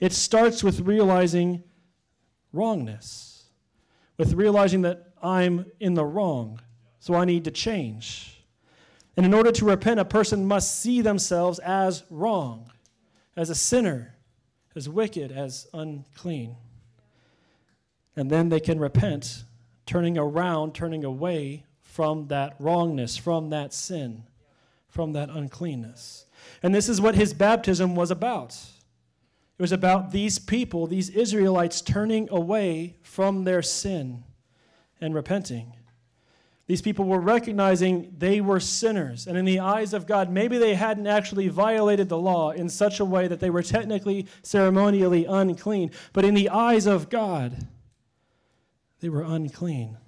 It 0.00 0.12
starts 0.12 0.64
with 0.64 0.80
realizing 0.80 1.62
wrongness, 2.52 3.44
with 4.18 4.32
realizing 4.32 4.82
that 4.82 5.12
I'm 5.22 5.66
in 5.78 5.94
the 5.94 6.04
wrong, 6.04 6.60
so 6.98 7.14
I 7.14 7.24
need 7.24 7.44
to 7.44 7.50
change. 7.50 8.42
And 9.16 9.26
in 9.26 9.34
order 9.34 9.52
to 9.52 9.64
repent, 9.64 10.00
a 10.00 10.04
person 10.04 10.46
must 10.46 10.80
see 10.80 11.02
themselves 11.02 11.58
as 11.60 12.04
wrong, 12.10 12.72
as 13.36 13.50
a 13.50 13.54
sinner, 13.54 14.16
as 14.74 14.88
wicked, 14.88 15.32
as 15.32 15.66
unclean. 15.72 16.56
And 18.16 18.30
then 18.30 18.48
they 18.48 18.60
can 18.60 18.78
repent, 18.78 19.44
turning 19.86 20.18
around, 20.18 20.74
turning 20.74 21.04
away 21.04 21.64
from 21.82 22.28
that 22.28 22.54
wrongness, 22.58 23.16
from 23.16 23.50
that 23.50 23.72
sin, 23.72 24.24
from 24.88 25.12
that 25.12 25.28
uncleanness. 25.28 26.26
And 26.62 26.74
this 26.74 26.88
is 26.88 27.00
what 27.00 27.14
his 27.14 27.34
baptism 27.34 27.94
was 27.94 28.10
about. 28.10 28.52
It 29.58 29.62
was 29.62 29.72
about 29.72 30.10
these 30.10 30.38
people, 30.38 30.86
these 30.86 31.10
Israelites, 31.10 31.82
turning 31.82 32.28
away 32.30 32.96
from 33.02 33.44
their 33.44 33.62
sin 33.62 34.24
and 35.00 35.14
repenting. 35.14 35.74
These 36.70 36.82
people 36.82 37.04
were 37.04 37.18
recognizing 37.18 38.14
they 38.16 38.40
were 38.40 38.60
sinners. 38.60 39.26
And 39.26 39.36
in 39.36 39.44
the 39.44 39.58
eyes 39.58 39.92
of 39.92 40.06
God, 40.06 40.30
maybe 40.30 40.56
they 40.56 40.76
hadn't 40.76 41.08
actually 41.08 41.48
violated 41.48 42.08
the 42.08 42.16
law 42.16 42.52
in 42.52 42.68
such 42.68 43.00
a 43.00 43.04
way 43.04 43.26
that 43.26 43.40
they 43.40 43.50
were 43.50 43.64
technically, 43.64 44.28
ceremonially 44.44 45.24
unclean. 45.24 45.90
But 46.12 46.24
in 46.24 46.34
the 46.34 46.48
eyes 46.48 46.86
of 46.86 47.10
God, 47.10 47.66
they 49.00 49.08
were 49.08 49.24
unclean. 49.24 49.98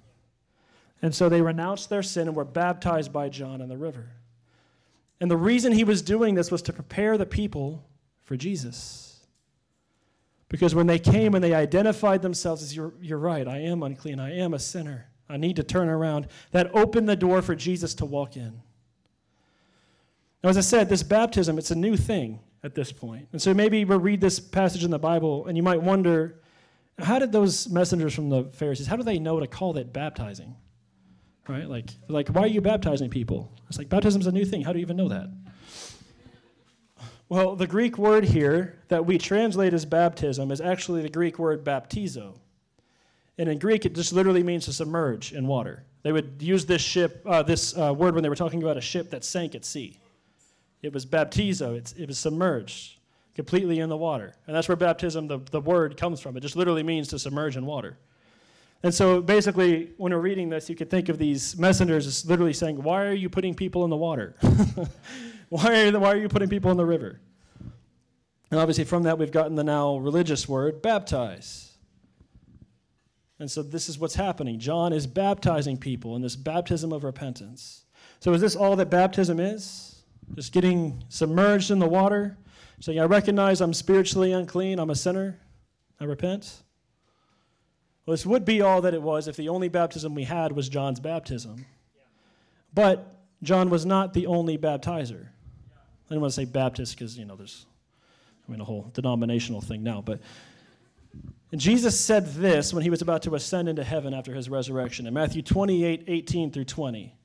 And 1.01 1.13
so 1.13 1.27
they 1.27 1.41
renounced 1.41 1.89
their 1.89 2.01
sin 2.01 2.29
and 2.29 2.37
were 2.37 2.45
baptized 2.45 3.11
by 3.11 3.27
John 3.27 3.59
in 3.59 3.67
the 3.67 3.75
river. 3.75 4.11
And 5.19 5.29
the 5.29 5.35
reason 5.35 5.73
he 5.73 5.83
was 5.83 6.01
doing 6.01 6.35
this 6.35 6.49
was 6.49 6.61
to 6.61 6.71
prepare 6.71 7.17
the 7.17 7.25
people 7.25 7.83
for 8.21 8.37
Jesus. 8.37 9.19
Because 10.47 10.73
when 10.73 10.87
they 10.87 10.99
came 10.99 11.35
and 11.35 11.43
they 11.43 11.53
identified 11.53 12.21
themselves 12.21 12.63
as, 12.63 12.73
you're, 12.73 12.93
you're 13.01 13.19
right, 13.19 13.49
I 13.49 13.57
am 13.57 13.83
unclean, 13.83 14.21
I 14.21 14.37
am 14.37 14.53
a 14.53 14.59
sinner. 14.59 15.09
I 15.29 15.37
need 15.37 15.55
to 15.55 15.63
turn 15.63 15.89
around. 15.89 16.27
That 16.51 16.73
opened 16.75 17.07
the 17.09 17.15
door 17.15 17.41
for 17.41 17.55
Jesus 17.55 17.93
to 17.95 18.05
walk 18.05 18.35
in. 18.35 18.61
Now, 20.43 20.49
as 20.49 20.57
I 20.57 20.61
said, 20.61 20.89
this 20.89 21.03
baptism, 21.03 21.57
it's 21.57 21.71
a 21.71 21.75
new 21.75 21.95
thing 21.95 22.39
at 22.63 22.75
this 22.75 22.91
point. 22.91 23.27
And 23.31 23.41
so 23.41 23.53
maybe 23.53 23.85
we'll 23.85 23.99
read 23.99 24.21
this 24.21 24.39
passage 24.39 24.83
in 24.83 24.91
the 24.91 24.99
Bible, 24.99 25.47
and 25.47 25.55
you 25.55 25.63
might 25.63 25.81
wonder, 25.81 26.41
how 26.99 27.19
did 27.19 27.31
those 27.31 27.69
messengers 27.69 28.13
from 28.13 28.29
the 28.29 28.45
Pharisees, 28.53 28.87
how 28.87 28.95
do 28.95 29.03
they 29.03 29.19
know 29.19 29.39
to 29.39 29.47
call 29.47 29.77
it 29.77 29.93
baptizing? 29.93 30.55
Right? 31.47 31.67
Like, 31.67 31.89
like, 32.07 32.29
why 32.29 32.43
are 32.43 32.47
you 32.47 32.61
baptizing 32.61 33.09
people? 33.09 33.51
It's 33.69 33.77
like 33.77 33.89
baptism's 33.89 34.27
a 34.27 34.31
new 34.31 34.45
thing. 34.45 34.61
How 34.61 34.71
do 34.73 34.79
you 34.79 34.83
even 34.83 34.97
know 34.97 35.09
that? 35.09 35.29
Well, 37.29 37.55
the 37.55 37.67
Greek 37.67 37.97
word 37.97 38.25
here 38.25 38.79
that 38.89 39.05
we 39.05 39.17
translate 39.17 39.73
as 39.73 39.85
baptism 39.85 40.51
is 40.51 40.61
actually 40.61 41.01
the 41.01 41.09
Greek 41.09 41.39
word 41.39 41.65
baptizo. 41.65 42.37
And 43.37 43.49
in 43.49 43.57
Greek, 43.57 43.85
it 43.85 43.95
just 43.95 44.13
literally 44.13 44.43
means 44.43 44.65
to 44.65 44.73
submerge 44.73 45.33
in 45.33 45.47
water. 45.47 45.83
They 46.03 46.11
would 46.11 46.35
use 46.39 46.65
this 46.65 46.81
ship, 46.81 47.21
uh, 47.25 47.43
this 47.43 47.77
uh, 47.77 47.93
word 47.93 48.13
when 48.13 48.23
they 48.23 48.29
were 48.29 48.35
talking 48.35 48.61
about 48.61 48.77
a 48.77 48.81
ship 48.81 49.09
that 49.11 49.23
sank 49.23 49.55
at 49.55 49.65
sea. 49.65 49.99
It 50.81 50.93
was 50.93 51.05
baptizo. 51.05 51.75
It's, 51.75 51.93
it 51.93 52.07
was 52.07 52.19
submerged 52.19 52.97
completely 53.35 53.79
in 53.79 53.89
the 53.89 53.97
water. 53.97 54.35
And 54.45 54.55
that's 54.55 54.67
where 54.67 54.75
baptism, 54.75 55.27
the, 55.27 55.39
the 55.51 55.61
word, 55.61 55.97
comes 55.97 56.19
from. 56.19 56.37
It 56.37 56.41
just 56.41 56.55
literally 56.55 56.83
means 56.83 57.07
to 57.09 57.19
submerge 57.19 57.57
in 57.57 57.65
water. 57.65 57.97
And 58.83 58.93
so 58.93 59.21
basically, 59.21 59.91
when 59.97 60.11
we're 60.13 60.19
reading 60.19 60.49
this, 60.49 60.69
you 60.69 60.75
could 60.75 60.89
think 60.89 61.07
of 61.07 61.17
these 61.17 61.57
messengers 61.57 62.05
as 62.05 62.25
literally 62.25 62.53
saying, 62.53 62.83
Why 62.83 63.05
are 63.05 63.13
you 63.13 63.29
putting 63.29 63.55
people 63.55 63.85
in 63.85 63.89
the 63.89 63.97
water? 63.97 64.35
why, 65.49 65.87
are 65.87 65.99
why 65.99 66.11
are 66.11 66.17
you 66.17 66.27
putting 66.27 66.49
people 66.49 66.69
in 66.69 66.75
the 66.75 66.85
river? 66.85 67.21
And 68.51 68.59
obviously, 68.59 68.83
from 68.83 69.03
that, 69.03 69.17
we've 69.17 69.31
gotten 69.31 69.55
the 69.55 69.63
now 69.63 69.97
religious 69.97 70.49
word, 70.49 70.81
baptize. 70.81 71.72
And 73.43 73.51
so, 73.51 73.61
this 73.61 73.89
is 73.89 73.99
what's 73.99 74.15
happening. 74.15 74.57
John 74.57 74.93
is 74.93 75.05
baptizing 75.05 75.75
people 75.75 76.15
in 76.15 76.21
this 76.21 76.37
baptism 76.37 76.93
of 76.93 77.03
repentance. 77.03 77.83
So, 78.21 78.31
is 78.31 78.39
this 78.39 78.55
all 78.55 78.77
that 78.77 78.89
baptism 78.89 79.37
is? 79.37 80.01
Just 80.33 80.53
getting 80.53 81.03
submerged 81.09 81.69
in 81.69 81.79
the 81.79 81.85
water, 81.85 82.37
saying, 82.79 83.01
I 83.01 83.03
recognize 83.03 83.59
I'm 83.59 83.73
spiritually 83.73 84.31
unclean, 84.31 84.79
I'm 84.79 84.89
a 84.89 84.95
sinner, 84.95 85.41
I 85.99 86.05
repent? 86.05 86.63
Well, 88.05 88.13
this 88.13 88.25
would 88.25 88.45
be 88.45 88.61
all 88.61 88.79
that 88.79 88.93
it 88.93 89.01
was 89.01 89.27
if 89.27 89.35
the 89.35 89.49
only 89.49 89.67
baptism 89.67 90.15
we 90.15 90.23
had 90.23 90.53
was 90.53 90.69
John's 90.69 91.01
baptism. 91.01 91.65
But 92.73 93.25
John 93.41 93.69
was 93.69 93.85
not 93.85 94.13
the 94.13 94.25
only 94.25 94.57
baptizer. 94.57 95.27
I 96.09 96.13
don't 96.13 96.21
want 96.21 96.31
to 96.31 96.35
say 96.35 96.45
Baptist 96.45 96.95
because, 96.95 97.17
you 97.17 97.25
know, 97.25 97.35
there's, 97.35 97.65
I 98.47 98.51
mean, 98.53 98.61
a 98.61 98.63
whole 98.63 98.89
denominational 98.93 99.59
thing 99.59 99.83
now. 99.83 100.01
But 100.01 100.21
Jesus 101.59 101.99
said 101.99 102.33
this 102.33 102.73
when 102.73 102.83
he 102.83 102.89
was 102.89 103.01
about 103.01 103.21
to 103.23 103.35
ascend 103.35 103.69
into 103.69 103.83
heaven 103.83 104.13
after 104.13 104.33
his 104.33 104.49
resurrection 104.49 105.05
in 105.05 105.13
Matthew 105.13 105.41
28 105.41 106.05
18 106.07 106.51
through 106.51 106.65
20. 106.65 107.15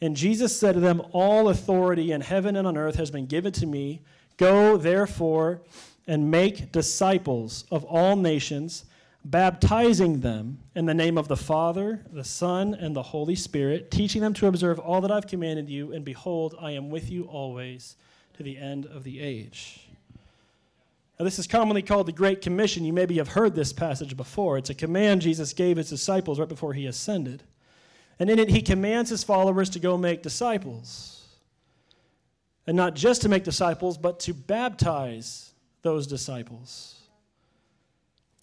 And 0.00 0.14
Jesus 0.14 0.58
said 0.58 0.74
to 0.74 0.80
them, 0.80 1.02
All 1.12 1.48
authority 1.48 2.12
in 2.12 2.20
heaven 2.20 2.56
and 2.56 2.66
on 2.66 2.76
earth 2.76 2.96
has 2.96 3.10
been 3.10 3.26
given 3.26 3.52
to 3.54 3.66
me. 3.66 4.02
Go, 4.36 4.76
therefore, 4.76 5.62
and 6.06 6.30
make 6.30 6.70
disciples 6.70 7.64
of 7.70 7.84
all 7.84 8.16
nations 8.16 8.84
baptizing 9.24 10.20
them 10.20 10.58
in 10.74 10.86
the 10.86 10.94
name 10.94 11.18
of 11.18 11.26
the 11.26 11.36
Father, 11.36 12.04
the 12.12 12.22
Son, 12.22 12.74
and 12.74 12.94
the 12.94 13.02
Holy 13.02 13.34
Spirit, 13.34 13.90
teaching 13.90 14.22
them 14.22 14.32
to 14.34 14.46
observe 14.46 14.78
all 14.78 15.00
that 15.00 15.10
I've 15.10 15.26
commanded 15.26 15.68
you, 15.68 15.92
and 15.92 16.04
behold, 16.04 16.54
I 16.60 16.72
am 16.72 16.90
with 16.90 17.10
you 17.10 17.24
always 17.24 17.96
to 18.34 18.42
the 18.44 18.56
end 18.56 18.86
of 18.86 19.02
the 19.02 19.20
age. 19.20 19.85
Now, 21.18 21.24
this 21.24 21.38
is 21.38 21.46
commonly 21.46 21.82
called 21.82 22.06
the 22.06 22.12
Great 22.12 22.42
Commission. 22.42 22.84
You 22.84 22.92
maybe 22.92 23.16
have 23.16 23.28
heard 23.28 23.54
this 23.54 23.72
passage 23.72 24.16
before. 24.16 24.58
It's 24.58 24.70
a 24.70 24.74
command 24.74 25.22
Jesus 25.22 25.54
gave 25.54 25.78
his 25.78 25.88
disciples 25.88 26.38
right 26.38 26.48
before 26.48 26.74
he 26.74 26.86
ascended. 26.86 27.42
And 28.18 28.28
in 28.28 28.38
it, 28.38 28.50
he 28.50 28.60
commands 28.60 29.10
his 29.10 29.24
followers 29.24 29.70
to 29.70 29.78
go 29.78 29.96
make 29.96 30.22
disciples. 30.22 31.24
And 32.66 32.76
not 32.76 32.94
just 32.94 33.22
to 33.22 33.28
make 33.28 33.44
disciples, 33.44 33.96
but 33.96 34.20
to 34.20 34.34
baptize 34.34 35.52
those 35.82 36.06
disciples. 36.06 37.00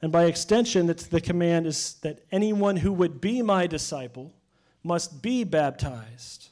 And 0.01 0.11
by 0.11 0.25
extension, 0.25 0.87
the 0.87 1.21
command 1.21 1.67
is 1.67 1.95
that 2.01 2.23
anyone 2.31 2.77
who 2.77 2.91
would 2.91 3.21
be 3.21 3.41
my 3.41 3.67
disciple 3.67 4.33
must 4.83 5.21
be 5.21 5.43
baptized 5.43 6.49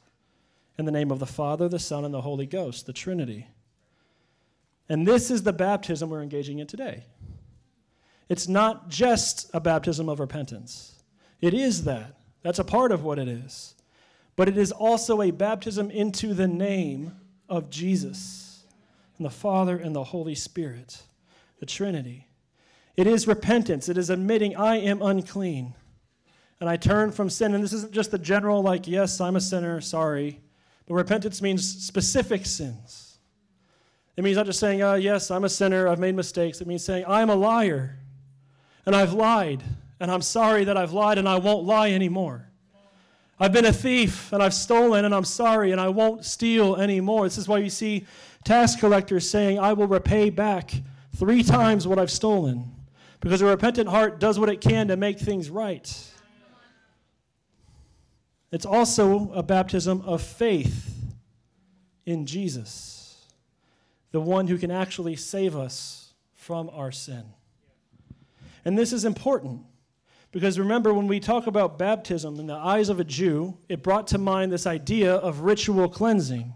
in 0.78 0.86
the 0.86 0.92
name 0.92 1.12
of 1.12 1.20
the 1.20 1.26
Father, 1.26 1.68
the 1.68 1.80
Son, 1.80 2.06
and 2.06 2.14
the 2.14 2.22
Holy 2.22 2.46
Ghost, 2.46 2.86
the 2.86 2.94
Trinity. 2.94 3.48
And 4.92 5.08
this 5.08 5.32
is 5.32 5.44
the 5.44 5.54
baptism 5.54 6.10
we're 6.10 6.22
engaging 6.22 6.60
in 6.60 6.68
today. 6.68 7.06
It's 8.28 8.50
not 8.50 8.90
just 8.90 9.50
a 9.54 9.62
baptism 9.62 10.10
of 10.10 10.20
repentance, 10.20 11.02
it 11.40 11.54
is 11.54 11.86
that. 11.86 12.18
That's 12.44 12.60
a 12.60 12.66
part 12.66 12.92
of 12.92 13.02
what 13.02 13.18
it 13.18 13.30
is. 13.30 13.76
But 14.36 14.50
it 14.50 14.58
is 14.58 14.74
also 14.74 15.22
a 15.22 15.32
baptism 15.32 15.92
into 15.92 16.34
the 16.34 16.48
name 16.48 17.16
of 17.48 17.70
Jesus 17.70 18.66
and 19.18 19.26
the 19.26 19.30
Father 19.30 19.78
and 19.78 19.96
the 19.96 20.04
Holy 20.04 20.36
Spirit, 20.36 21.04
the 21.60 21.66
Trinity. 21.66 22.28
It 22.98 23.08
is 23.08 23.28
repentance. 23.28 23.88
It 23.88 23.98
is 23.98 24.10
admitting, 24.10 24.58
I 24.58 24.78
am 24.78 25.02
unclean. 25.02 25.74
And 26.60 26.68
I 26.70 26.76
turn 26.76 27.14
from 27.14 27.30
sin. 27.30 27.54
And 27.54 27.64
this 27.64 27.74
isn't 27.74 27.94
just 27.94 28.12
the 28.12 28.20
general, 28.20 28.62
like, 28.62 28.88
yes, 28.88 29.22
I'm 29.22 29.38
a 29.38 29.42
sinner, 29.42 29.80
sorry. 29.80 30.42
But 30.86 30.96
repentance 30.96 31.42
means 31.42 31.66
specific 31.66 32.46
sins. 32.46 33.11
It 34.18 34.24
means 34.24 34.38
not 34.38 34.46
just 34.46 34.60
saying, 34.60 34.82
oh, 34.82 34.96
yes, 34.96 35.32
I'm 35.32 35.44
a 35.44 35.50
sinner, 35.50 35.88
I've 35.88 36.00
made 36.00 36.16
mistakes. 36.16 36.62
It 36.62 36.68
means 36.68 36.84
saying, 36.84 37.06
I'm 37.08 37.30
a 37.30 37.36
liar, 37.36 37.98
and 38.86 38.96
I've 38.96 39.14
lied, 39.14 39.64
and 40.00 40.12
I'm 40.12 40.22
sorry 40.22 40.66
that 40.66 40.78
I've 40.78 40.94
lied, 40.94 41.18
and 41.18 41.28
I 41.28 41.38
won't 41.38 41.66
lie 41.66 41.92
anymore. 41.92 42.48
I've 43.40 43.54
been 43.54 43.66
a 43.66 43.74
thief, 43.74 44.32
and 44.34 44.44
I've 44.44 44.54
stolen, 44.54 45.06
and 45.06 45.16
I'm 45.16 45.26
sorry, 45.26 45.72
and 45.72 45.82
I 45.82 45.90
won't 45.90 46.26
steal 46.26 46.76
anymore. 46.76 47.24
This 47.24 47.38
is 47.40 47.48
why 47.48 47.58
you 47.58 47.70
see 47.70 48.06
tax 48.44 48.76
collectors 48.76 49.28
saying, 49.30 49.58
I 49.58 49.74
will 49.74 49.88
repay 49.88 50.30
back 50.30 50.74
three 51.16 51.42
times 51.42 51.88
what 51.88 51.98
I've 51.98 52.12
stolen. 52.12 52.72
Because 53.20 53.42
a 53.42 53.46
repentant 53.46 53.88
heart 53.88 54.20
does 54.20 54.38
what 54.40 54.50
it 54.50 54.62
can 54.62 54.90
to 54.90 54.98
make 54.98 55.20
things 55.20 55.50
right. 55.50 56.12
It's 58.52 58.66
also 58.66 59.32
a 59.34 59.42
baptism 59.42 60.02
of 60.02 60.22
faith 60.22 60.94
in 62.06 62.26
Jesus, 62.26 63.01
the 64.12 64.22
one 64.22 64.48
who 64.48 64.58
can 64.58 64.72
actually 64.72 65.16
save 65.16 65.56
us 65.56 66.14
from 66.34 66.70
our 66.74 66.92
sin. 66.92 67.24
And 68.66 68.78
this 68.78 68.94
is 68.94 69.06
important 69.06 69.62
because 70.32 70.58
remember, 70.58 70.94
when 70.94 71.08
we 71.08 71.20
talk 71.20 71.48
about 71.48 71.78
baptism 71.78 72.40
in 72.40 72.48
the 72.48 72.56
eyes 72.56 72.88
of 72.88 73.00
a 73.00 73.04
Jew, 73.04 73.58
it 73.68 73.84
brought 73.84 74.08
to 74.08 74.18
mind 74.18 74.52
this 74.52 74.66
idea 74.66 75.16
of 75.16 75.42
ritual 75.42 75.90
cleansing, 75.90 76.54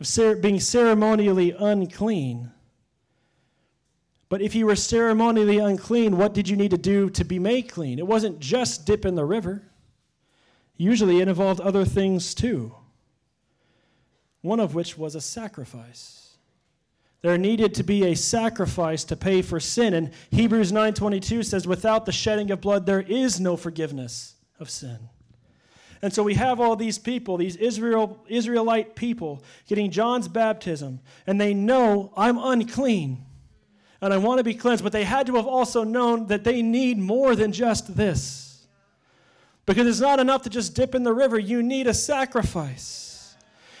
of 0.00 0.42
being 0.42 0.58
ceremonially 0.58 1.52
unclean. 1.52 2.50
But 4.28 4.42
if 4.42 4.56
you 4.56 4.66
were 4.66 4.74
ceremonially 4.74 5.58
unclean, 5.58 6.16
what 6.16 6.34
did 6.34 6.48
you 6.48 6.56
need 6.56 6.72
to 6.72 6.78
do 6.78 7.10
to 7.10 7.24
be 7.24 7.38
made 7.38 7.68
clean? 7.70 8.00
It 8.00 8.06
wasn't 8.06 8.40
just 8.40 8.86
dip 8.86 9.04
in 9.04 9.14
the 9.14 9.24
river. 9.24 9.62
Usually 10.76 11.20
it 11.20 11.28
involved 11.28 11.60
other 11.60 11.84
things 11.84 12.34
too. 12.34 12.74
One 14.42 14.60
of 14.60 14.74
which 14.74 14.98
was 14.98 15.14
a 15.14 15.20
sacrifice. 15.20 16.36
There 17.22 17.38
needed 17.38 17.74
to 17.74 17.84
be 17.84 18.04
a 18.04 18.16
sacrifice 18.16 19.04
to 19.04 19.16
pay 19.16 19.42
for 19.42 19.60
sin. 19.60 19.94
And 19.94 20.10
Hebrews 20.30 20.72
9:22 20.72 21.44
says, 21.44 21.66
without 21.66 22.04
the 22.04 22.12
shedding 22.12 22.50
of 22.50 22.60
blood, 22.60 22.84
there 22.84 23.00
is 23.00 23.40
no 23.40 23.56
forgiveness 23.56 24.34
of 24.58 24.68
sin. 24.68 24.98
And 26.02 26.12
so 26.12 26.24
we 26.24 26.34
have 26.34 26.60
all 26.60 26.74
these 26.74 26.98
people, 26.98 27.36
these 27.36 27.54
Israel, 27.54 28.24
Israelite 28.26 28.96
people, 28.96 29.44
getting 29.68 29.92
John's 29.92 30.26
baptism, 30.26 30.98
and 31.28 31.40
they 31.40 31.54
know 31.54 32.12
I'm 32.16 32.38
unclean 32.38 33.24
and 34.00 34.12
I 34.12 34.16
want 34.18 34.38
to 34.38 34.44
be 34.44 34.54
cleansed. 34.54 34.82
But 34.82 34.92
they 34.92 35.04
had 35.04 35.26
to 35.28 35.36
have 35.36 35.46
also 35.46 35.84
known 35.84 36.26
that 36.26 36.42
they 36.42 36.60
need 36.60 36.98
more 36.98 37.36
than 37.36 37.52
just 37.52 37.96
this. 37.96 38.66
Because 39.64 39.86
it's 39.86 40.00
not 40.00 40.18
enough 40.18 40.42
to 40.42 40.50
just 40.50 40.74
dip 40.74 40.96
in 40.96 41.04
the 41.04 41.12
river, 41.12 41.38
you 41.38 41.62
need 41.62 41.86
a 41.86 41.94
sacrifice. 41.94 43.11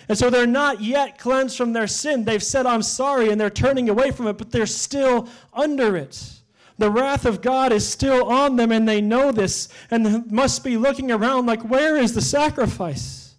And 0.08 0.18
so 0.18 0.30
they're 0.30 0.46
not 0.46 0.80
yet 0.80 1.18
cleansed 1.18 1.56
from 1.56 1.72
their 1.72 1.86
sin. 1.86 2.24
They've 2.24 2.42
said, 2.42 2.66
I'm 2.66 2.82
sorry, 2.82 3.30
and 3.30 3.40
they're 3.40 3.50
turning 3.50 3.88
away 3.88 4.10
from 4.10 4.26
it, 4.26 4.38
but 4.38 4.50
they're 4.50 4.66
still 4.66 5.28
under 5.52 5.96
it. 5.96 6.40
The 6.78 6.90
wrath 6.90 7.26
of 7.26 7.42
God 7.42 7.72
is 7.72 7.88
still 7.88 8.24
on 8.24 8.56
them, 8.56 8.72
and 8.72 8.88
they 8.88 9.00
know 9.00 9.30
this, 9.30 9.68
and 9.90 10.30
must 10.30 10.64
be 10.64 10.76
looking 10.76 11.12
around 11.12 11.46
like, 11.46 11.62
where 11.62 11.96
is 11.96 12.14
the 12.14 12.22
sacrifice 12.22 13.36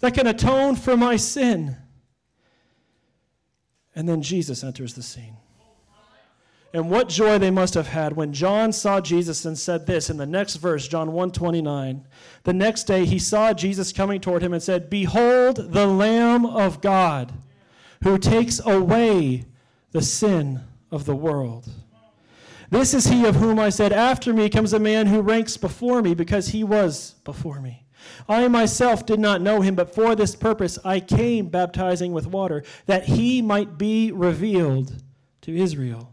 that 0.00 0.14
can 0.14 0.26
atone 0.26 0.76
for 0.76 0.96
my 0.96 1.16
sin? 1.16 1.76
And 3.94 4.08
then 4.08 4.22
Jesus 4.22 4.62
enters 4.64 4.94
the 4.94 5.02
scene. 5.02 5.36
And 6.74 6.90
what 6.90 7.08
joy 7.08 7.38
they 7.38 7.50
must 7.50 7.74
have 7.74 7.88
had 7.88 8.14
when 8.14 8.32
John 8.32 8.72
saw 8.72 9.00
Jesus 9.00 9.44
and 9.44 9.58
said 9.58 9.86
this 9.86 10.10
in 10.10 10.18
the 10.18 10.26
next 10.26 10.56
verse, 10.56 10.86
John 10.86 11.12
1:29. 11.12 12.04
The 12.44 12.52
next 12.52 12.84
day 12.84 13.06
he 13.06 13.18
saw 13.18 13.54
Jesus 13.54 13.92
coming 13.92 14.20
toward 14.20 14.42
him 14.42 14.52
and 14.52 14.62
said, 14.62 14.90
"Behold 14.90 15.72
the 15.72 15.86
Lamb 15.86 16.44
of 16.44 16.82
God, 16.82 17.32
who 18.02 18.18
takes 18.18 18.60
away 18.64 19.46
the 19.92 20.02
sin 20.02 20.60
of 20.90 21.06
the 21.06 21.16
world." 21.16 21.68
This 22.70 22.92
is 22.92 23.06
he 23.06 23.24
of 23.24 23.36
whom 23.36 23.58
I 23.58 23.70
said, 23.70 23.92
After 23.92 24.34
me 24.34 24.50
comes 24.50 24.74
a 24.74 24.78
man 24.78 25.06
who 25.06 25.22
ranks 25.22 25.56
before 25.56 26.02
me, 26.02 26.14
because 26.14 26.48
he 26.48 26.64
was 26.64 27.14
before 27.24 27.62
me. 27.62 27.86
I 28.28 28.46
myself 28.48 29.06
did 29.06 29.20
not 29.20 29.40
know 29.40 29.62
him, 29.62 29.74
but 29.74 29.94
for 29.94 30.14
this 30.14 30.36
purpose 30.36 30.78
I 30.84 31.00
came 31.00 31.48
baptizing 31.48 32.12
with 32.12 32.26
water, 32.26 32.62
that 32.84 33.04
he 33.04 33.40
might 33.40 33.78
be 33.78 34.12
revealed 34.12 35.02
to 35.42 35.56
Israel. 35.56 36.12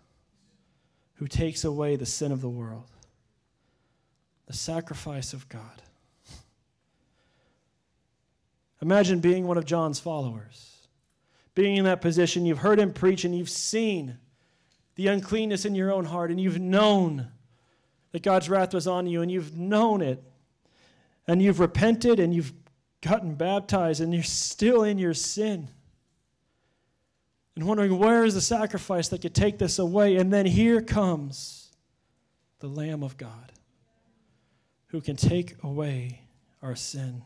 who 1.21 1.27
takes 1.27 1.63
away 1.63 1.95
the 1.95 2.03
sin 2.03 2.31
of 2.31 2.41
the 2.41 2.49
world. 2.49 2.89
the 4.51 4.57
sacrifice 4.57 5.31
of 5.31 5.47
God. 5.47 5.81
Imagine 8.81 9.21
being 9.21 9.47
one 9.47 9.57
of 9.57 9.63
John's 9.63 9.97
followers, 9.99 10.87
being 11.55 11.77
in 11.77 11.85
that 11.85 12.01
position. 12.01 12.45
You've 12.45 12.57
heard 12.57 12.77
him 12.77 12.91
preach 12.91 13.23
and 13.23 13.33
you've 13.33 13.49
seen 13.49 14.17
the 14.95 15.07
uncleanness 15.07 15.63
in 15.63 15.73
your 15.73 15.89
own 15.89 16.03
heart, 16.03 16.31
and 16.31 16.41
you've 16.41 16.59
known 16.59 17.29
that 18.11 18.23
God's 18.23 18.49
wrath 18.49 18.73
was 18.73 18.87
on 18.87 19.07
you, 19.07 19.21
and 19.21 19.31
you've 19.31 19.55
known 19.55 20.01
it, 20.01 20.21
and 21.27 21.41
you've 21.41 21.61
repented 21.61 22.19
and 22.19 22.33
you've 22.33 22.51
gotten 22.99 23.35
baptized, 23.35 24.01
and 24.01 24.13
you're 24.13 24.21
still 24.21 24.83
in 24.83 24.97
your 24.97 25.13
sin. 25.13 25.69
And 27.55 27.67
wondering, 27.67 27.97
where 27.97 28.23
is 28.23 28.33
the 28.33 28.41
sacrifice 28.41 29.09
that 29.09 29.21
could 29.21 29.35
take 29.35 29.57
this 29.57 29.77
away? 29.77 30.15
And 30.15 30.31
then 30.31 30.45
here 30.45 30.81
comes 30.81 31.69
the 32.59 32.67
Lamb 32.67 33.03
of 33.03 33.17
God 33.17 33.51
who 34.87 35.01
can 35.01 35.15
take 35.15 35.55
away 35.63 36.21
our 36.61 36.75
sin. 36.75 37.23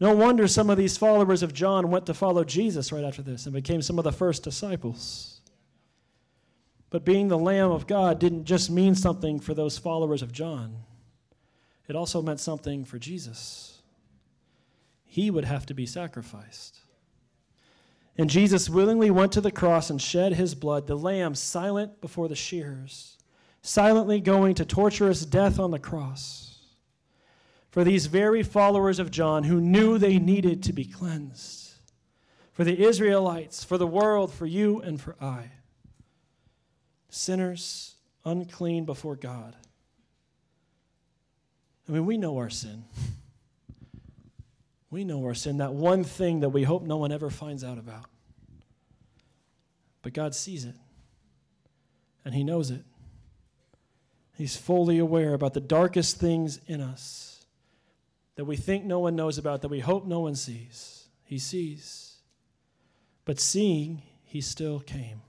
No 0.00 0.14
wonder 0.14 0.48
some 0.48 0.70
of 0.70 0.76
these 0.76 0.98
followers 0.98 1.42
of 1.42 1.54
John 1.54 1.90
went 1.90 2.06
to 2.06 2.14
follow 2.14 2.44
Jesus 2.44 2.92
right 2.92 3.04
after 3.04 3.22
this 3.22 3.46
and 3.46 3.54
became 3.54 3.80
some 3.80 3.98
of 3.98 4.04
the 4.04 4.12
first 4.12 4.42
disciples. 4.42 5.40
But 6.90 7.04
being 7.04 7.28
the 7.28 7.38
Lamb 7.38 7.70
of 7.70 7.86
God 7.86 8.18
didn't 8.18 8.44
just 8.44 8.70
mean 8.70 8.94
something 8.94 9.40
for 9.40 9.54
those 9.54 9.78
followers 9.78 10.22
of 10.22 10.32
John, 10.32 10.76
it 11.88 11.96
also 11.96 12.22
meant 12.22 12.40
something 12.40 12.84
for 12.84 12.98
Jesus. 12.98 13.82
He 15.04 15.30
would 15.30 15.44
have 15.44 15.66
to 15.66 15.74
be 15.74 15.86
sacrificed. 15.86 16.80
And 18.16 18.30
Jesus 18.30 18.70
willingly 18.70 19.10
went 19.10 19.32
to 19.32 19.40
the 19.40 19.50
cross 19.50 19.90
and 19.90 20.00
shed 20.00 20.34
his 20.34 20.54
blood, 20.54 20.86
the 20.86 20.96
lamb 20.96 21.34
silent 21.34 22.00
before 22.00 22.28
the 22.28 22.36
shears, 22.36 23.18
silently 23.60 24.20
going 24.20 24.54
to 24.54 24.64
torturous 24.64 25.24
death 25.24 25.58
on 25.58 25.72
the 25.72 25.78
cross. 25.78 26.60
For 27.70 27.82
these 27.82 28.06
very 28.06 28.44
followers 28.44 29.00
of 29.00 29.10
John 29.10 29.44
who 29.44 29.60
knew 29.60 29.98
they 29.98 30.20
needed 30.20 30.62
to 30.62 30.72
be 30.72 30.84
cleansed, 30.84 31.72
for 32.52 32.62
the 32.62 32.84
Israelites, 32.84 33.64
for 33.64 33.78
the 33.78 33.86
world, 33.86 34.32
for 34.32 34.46
you, 34.46 34.80
and 34.80 35.00
for 35.00 35.16
I 35.20 35.50
sinners, 37.14 37.94
unclean 38.24 38.84
before 38.84 39.16
God. 39.16 39.54
I 41.88 41.92
mean, 41.92 42.06
we 42.06 42.18
know 42.18 42.36
our 42.38 42.50
sin. 42.50 42.84
We 44.94 45.02
know 45.02 45.24
our 45.24 45.34
sin, 45.34 45.56
that 45.56 45.74
one 45.74 46.04
thing 46.04 46.38
that 46.38 46.50
we 46.50 46.62
hope 46.62 46.84
no 46.84 46.98
one 46.98 47.10
ever 47.10 47.28
finds 47.28 47.64
out 47.64 47.78
about. 47.78 48.04
But 50.02 50.12
God 50.12 50.36
sees 50.36 50.64
it, 50.64 50.76
and 52.24 52.32
He 52.32 52.44
knows 52.44 52.70
it. 52.70 52.84
He's 54.36 54.56
fully 54.56 55.00
aware 55.00 55.34
about 55.34 55.52
the 55.52 55.60
darkest 55.60 56.18
things 56.18 56.60
in 56.68 56.80
us 56.80 57.44
that 58.36 58.44
we 58.44 58.54
think 58.54 58.84
no 58.84 59.00
one 59.00 59.16
knows 59.16 59.36
about, 59.36 59.62
that 59.62 59.68
we 59.68 59.80
hope 59.80 60.06
no 60.06 60.20
one 60.20 60.36
sees. 60.36 61.08
He 61.24 61.40
sees. 61.40 62.18
But 63.24 63.40
seeing, 63.40 64.00
He 64.22 64.40
still 64.40 64.78
came 64.78 65.22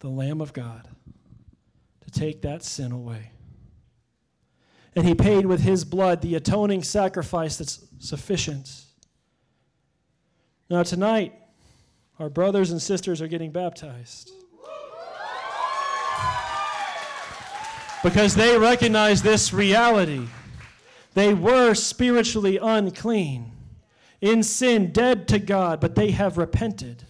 the 0.00 0.10
Lamb 0.10 0.42
of 0.42 0.52
God, 0.52 0.88
to 2.02 2.10
take 2.10 2.42
that 2.42 2.62
sin 2.62 2.92
away. 2.92 3.30
And 4.94 5.06
he 5.06 5.14
paid 5.14 5.46
with 5.46 5.60
his 5.60 5.84
blood 5.84 6.20
the 6.20 6.34
atoning 6.34 6.82
sacrifice 6.82 7.56
that's 7.56 7.84
sufficient. 7.98 8.84
Now, 10.68 10.82
tonight, 10.82 11.34
our 12.18 12.28
brothers 12.28 12.70
and 12.70 12.80
sisters 12.80 13.22
are 13.22 13.28
getting 13.28 13.50
baptized. 13.50 14.30
Because 18.02 18.34
they 18.34 18.58
recognize 18.58 19.22
this 19.22 19.52
reality. 19.52 20.26
They 21.14 21.34
were 21.34 21.74
spiritually 21.74 22.58
unclean, 22.60 23.52
in 24.20 24.42
sin, 24.42 24.92
dead 24.92 25.28
to 25.28 25.38
God, 25.38 25.80
but 25.80 25.94
they 25.94 26.10
have 26.10 26.38
repented 26.38 27.04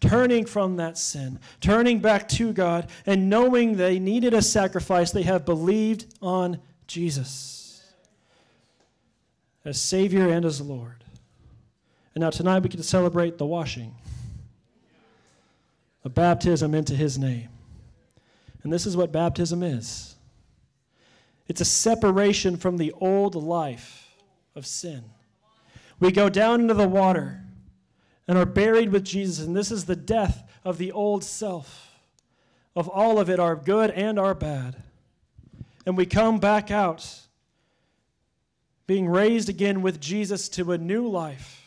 turning 0.00 0.46
from 0.46 0.76
that 0.76 0.98
sin, 0.98 1.38
turning 1.60 2.00
back 2.00 2.26
to 2.26 2.52
God, 2.52 2.88
and 3.06 3.28
knowing 3.28 3.76
they 3.76 3.98
needed 3.98 4.34
a 4.34 4.42
sacrifice, 4.42 5.10
they 5.10 5.22
have 5.22 5.44
believed 5.44 6.06
on 6.22 6.58
Jesus 6.90 7.82
as 9.64 9.80
Savior 9.80 10.28
and 10.28 10.44
as 10.44 10.60
Lord. 10.60 11.04
And 12.14 12.22
now 12.22 12.30
tonight 12.30 12.62
we 12.62 12.68
to 12.68 12.82
celebrate 12.82 13.38
the 13.38 13.46
washing, 13.46 13.94
a 16.04 16.08
baptism 16.08 16.74
into 16.74 16.94
His 16.94 17.18
name. 17.18 17.48
And 18.62 18.72
this 18.72 18.86
is 18.86 18.96
what 18.96 19.12
baptism 19.12 19.62
is 19.62 20.16
it's 21.48 21.60
a 21.60 21.64
separation 21.64 22.56
from 22.56 22.76
the 22.76 22.92
old 22.92 23.34
life 23.34 24.08
of 24.54 24.66
sin. 24.66 25.04
We 25.98 26.12
go 26.12 26.28
down 26.28 26.60
into 26.60 26.74
the 26.74 26.88
water 26.88 27.42
and 28.26 28.38
are 28.38 28.46
buried 28.46 28.90
with 28.90 29.04
Jesus. 29.04 29.44
And 29.44 29.56
this 29.56 29.70
is 29.70 29.84
the 29.84 29.96
death 29.96 30.48
of 30.64 30.78
the 30.78 30.92
old 30.92 31.24
self, 31.24 31.98
of 32.76 32.88
all 32.88 33.18
of 33.18 33.28
it, 33.28 33.40
our 33.40 33.56
good 33.56 33.90
and 33.90 34.18
our 34.18 34.34
bad. 34.34 34.82
And 35.86 35.96
we 35.96 36.06
come 36.06 36.38
back 36.38 36.70
out, 36.70 37.20
being 38.86 39.08
raised 39.08 39.48
again 39.48 39.82
with 39.82 40.00
Jesus 40.00 40.48
to 40.50 40.72
a 40.72 40.78
new 40.78 41.08
life. 41.08 41.62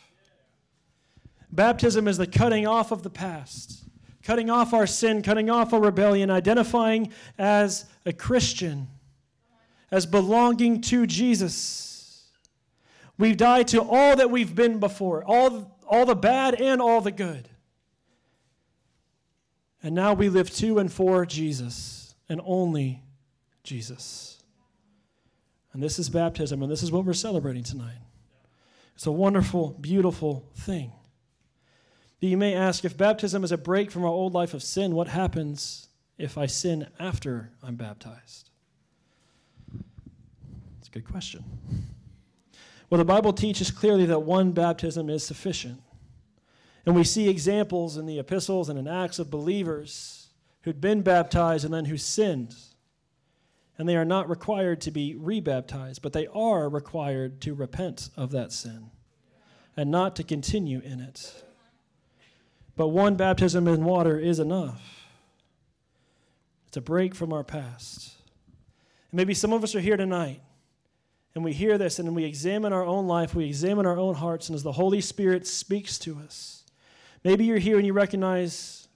Baptism 1.50 2.08
is 2.08 2.18
the 2.18 2.26
cutting 2.26 2.66
off 2.66 2.90
of 2.90 3.02
the 3.02 3.10
past, 3.10 3.84
cutting 4.22 4.50
off 4.50 4.72
our 4.72 4.86
sin, 4.86 5.22
cutting 5.22 5.50
off 5.50 5.72
our 5.72 5.80
rebellion, 5.80 6.30
identifying 6.30 7.12
as 7.38 7.86
a 8.04 8.12
Christian, 8.12 8.88
as 9.90 10.06
belonging 10.06 10.80
to 10.82 11.06
Jesus. 11.06 12.28
We've 13.16 13.36
died 13.36 13.68
to 13.68 13.82
all 13.82 14.16
that 14.16 14.30
we've 14.30 14.54
been 14.54 14.80
before, 14.80 15.24
all 15.24 15.74
all 15.86 16.06
the 16.06 16.16
bad 16.16 16.60
and 16.60 16.80
all 16.80 17.00
the 17.00 17.12
good. 17.12 17.48
And 19.82 19.94
now 19.94 20.14
we 20.14 20.28
live 20.28 20.50
to 20.56 20.78
and 20.78 20.90
for 20.90 21.26
Jesus 21.26 22.14
and 22.28 22.40
only 22.44 23.03
Jesus. 23.64 24.42
And 25.72 25.82
this 25.82 25.98
is 25.98 26.08
baptism, 26.08 26.62
and 26.62 26.70
this 26.70 26.84
is 26.84 26.92
what 26.92 27.04
we're 27.04 27.14
celebrating 27.14 27.64
tonight. 27.64 27.98
It's 28.94 29.06
a 29.06 29.12
wonderful, 29.12 29.76
beautiful 29.80 30.48
thing. 30.54 30.92
But 32.20 32.28
you 32.28 32.36
may 32.36 32.54
ask 32.54 32.84
if 32.84 32.96
baptism 32.96 33.42
is 33.42 33.50
a 33.50 33.58
break 33.58 33.90
from 33.90 34.04
our 34.04 34.08
old 34.08 34.32
life 34.32 34.54
of 34.54 34.62
sin, 34.62 34.94
what 34.94 35.08
happens 35.08 35.88
if 36.16 36.38
I 36.38 36.46
sin 36.46 36.86
after 37.00 37.50
I'm 37.60 37.74
baptized? 37.74 38.50
It's 40.78 40.88
a 40.88 40.92
good 40.92 41.10
question. 41.10 41.44
Well, 42.88 42.98
the 42.98 43.04
Bible 43.04 43.32
teaches 43.32 43.72
clearly 43.72 44.06
that 44.06 44.20
one 44.20 44.52
baptism 44.52 45.10
is 45.10 45.24
sufficient. 45.24 45.80
And 46.86 46.94
we 46.94 47.02
see 47.02 47.28
examples 47.28 47.96
in 47.96 48.06
the 48.06 48.18
epistles 48.20 48.68
and 48.68 48.78
in 48.78 48.86
Acts 48.86 49.18
of 49.18 49.30
believers 49.30 50.28
who'd 50.62 50.80
been 50.80 51.02
baptized 51.02 51.64
and 51.64 51.74
then 51.74 51.86
who 51.86 51.96
sinned. 51.96 52.54
And 53.76 53.88
they 53.88 53.96
are 53.96 54.04
not 54.04 54.28
required 54.28 54.80
to 54.82 54.90
be 54.90 55.16
rebaptized, 55.16 56.00
but 56.00 56.12
they 56.12 56.28
are 56.28 56.68
required 56.68 57.40
to 57.42 57.54
repent 57.54 58.10
of 58.16 58.30
that 58.30 58.52
sin 58.52 58.90
and 59.76 59.90
not 59.90 60.14
to 60.16 60.22
continue 60.22 60.80
in 60.80 61.00
it. 61.00 61.44
But 62.76 62.88
one 62.88 63.16
baptism 63.16 63.66
in 63.66 63.84
water 63.84 64.18
is 64.18 64.38
enough. 64.38 65.06
It's 66.68 66.76
a 66.76 66.80
break 66.80 67.14
from 67.14 67.32
our 67.32 67.44
past. 67.44 68.14
And 69.10 69.16
maybe 69.16 69.34
some 69.34 69.52
of 69.52 69.64
us 69.64 69.74
are 69.74 69.80
here 69.80 69.96
tonight 69.96 70.40
and 71.34 71.44
we 71.44 71.52
hear 71.52 71.78
this 71.78 71.98
and 71.98 72.14
we 72.14 72.24
examine 72.24 72.72
our 72.72 72.84
own 72.84 73.06
life, 73.06 73.34
we 73.34 73.46
examine 73.46 73.86
our 73.86 73.98
own 73.98 74.14
hearts, 74.14 74.48
and 74.48 74.54
as 74.54 74.62
the 74.62 74.72
Holy 74.72 75.00
Spirit 75.00 75.46
speaks 75.46 75.98
to 76.00 76.18
us, 76.18 76.64
maybe 77.24 77.44
you're 77.44 77.58
here 77.58 77.76
and 77.76 77.86
you 77.86 77.92
recognize, 77.92 78.88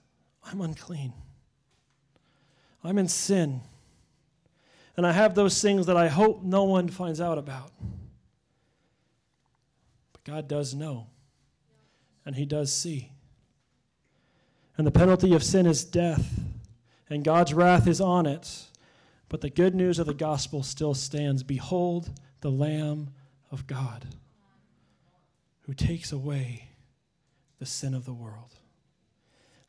I'm 0.45 0.61
unclean. 0.61 1.13
I'm 2.83 2.97
in 2.97 3.09
sin. 3.09 3.61
And 4.99 5.07
I 5.07 5.13
have 5.13 5.33
those 5.33 5.61
things 5.61 5.85
that 5.85 5.95
I 5.95 6.09
hope 6.09 6.43
no 6.43 6.65
one 6.65 6.89
finds 6.89 7.21
out 7.21 7.37
about. 7.37 7.71
But 10.11 10.25
God 10.25 10.49
does 10.49 10.75
know, 10.75 11.07
and 12.25 12.35
He 12.35 12.43
does 12.43 12.73
see. 12.73 13.09
And 14.75 14.85
the 14.85 14.91
penalty 14.91 15.33
of 15.33 15.41
sin 15.41 15.65
is 15.65 15.85
death, 15.85 16.41
and 17.09 17.23
God's 17.23 17.53
wrath 17.53 17.87
is 17.87 18.01
on 18.01 18.25
it. 18.25 18.65
But 19.29 19.39
the 19.39 19.49
good 19.49 19.73
news 19.73 19.99
of 19.99 20.05
the 20.05 20.13
gospel 20.13 20.63
still 20.63 20.93
stands. 20.93 21.43
Behold, 21.43 22.09
the 22.41 22.51
Lamb 22.51 23.11
of 23.51 23.67
God 23.67 24.05
who 25.61 25.73
takes 25.73 26.11
away 26.11 26.71
the 27.57 27.65
sin 27.65 27.93
of 27.93 28.03
the 28.03 28.11
world. 28.11 28.53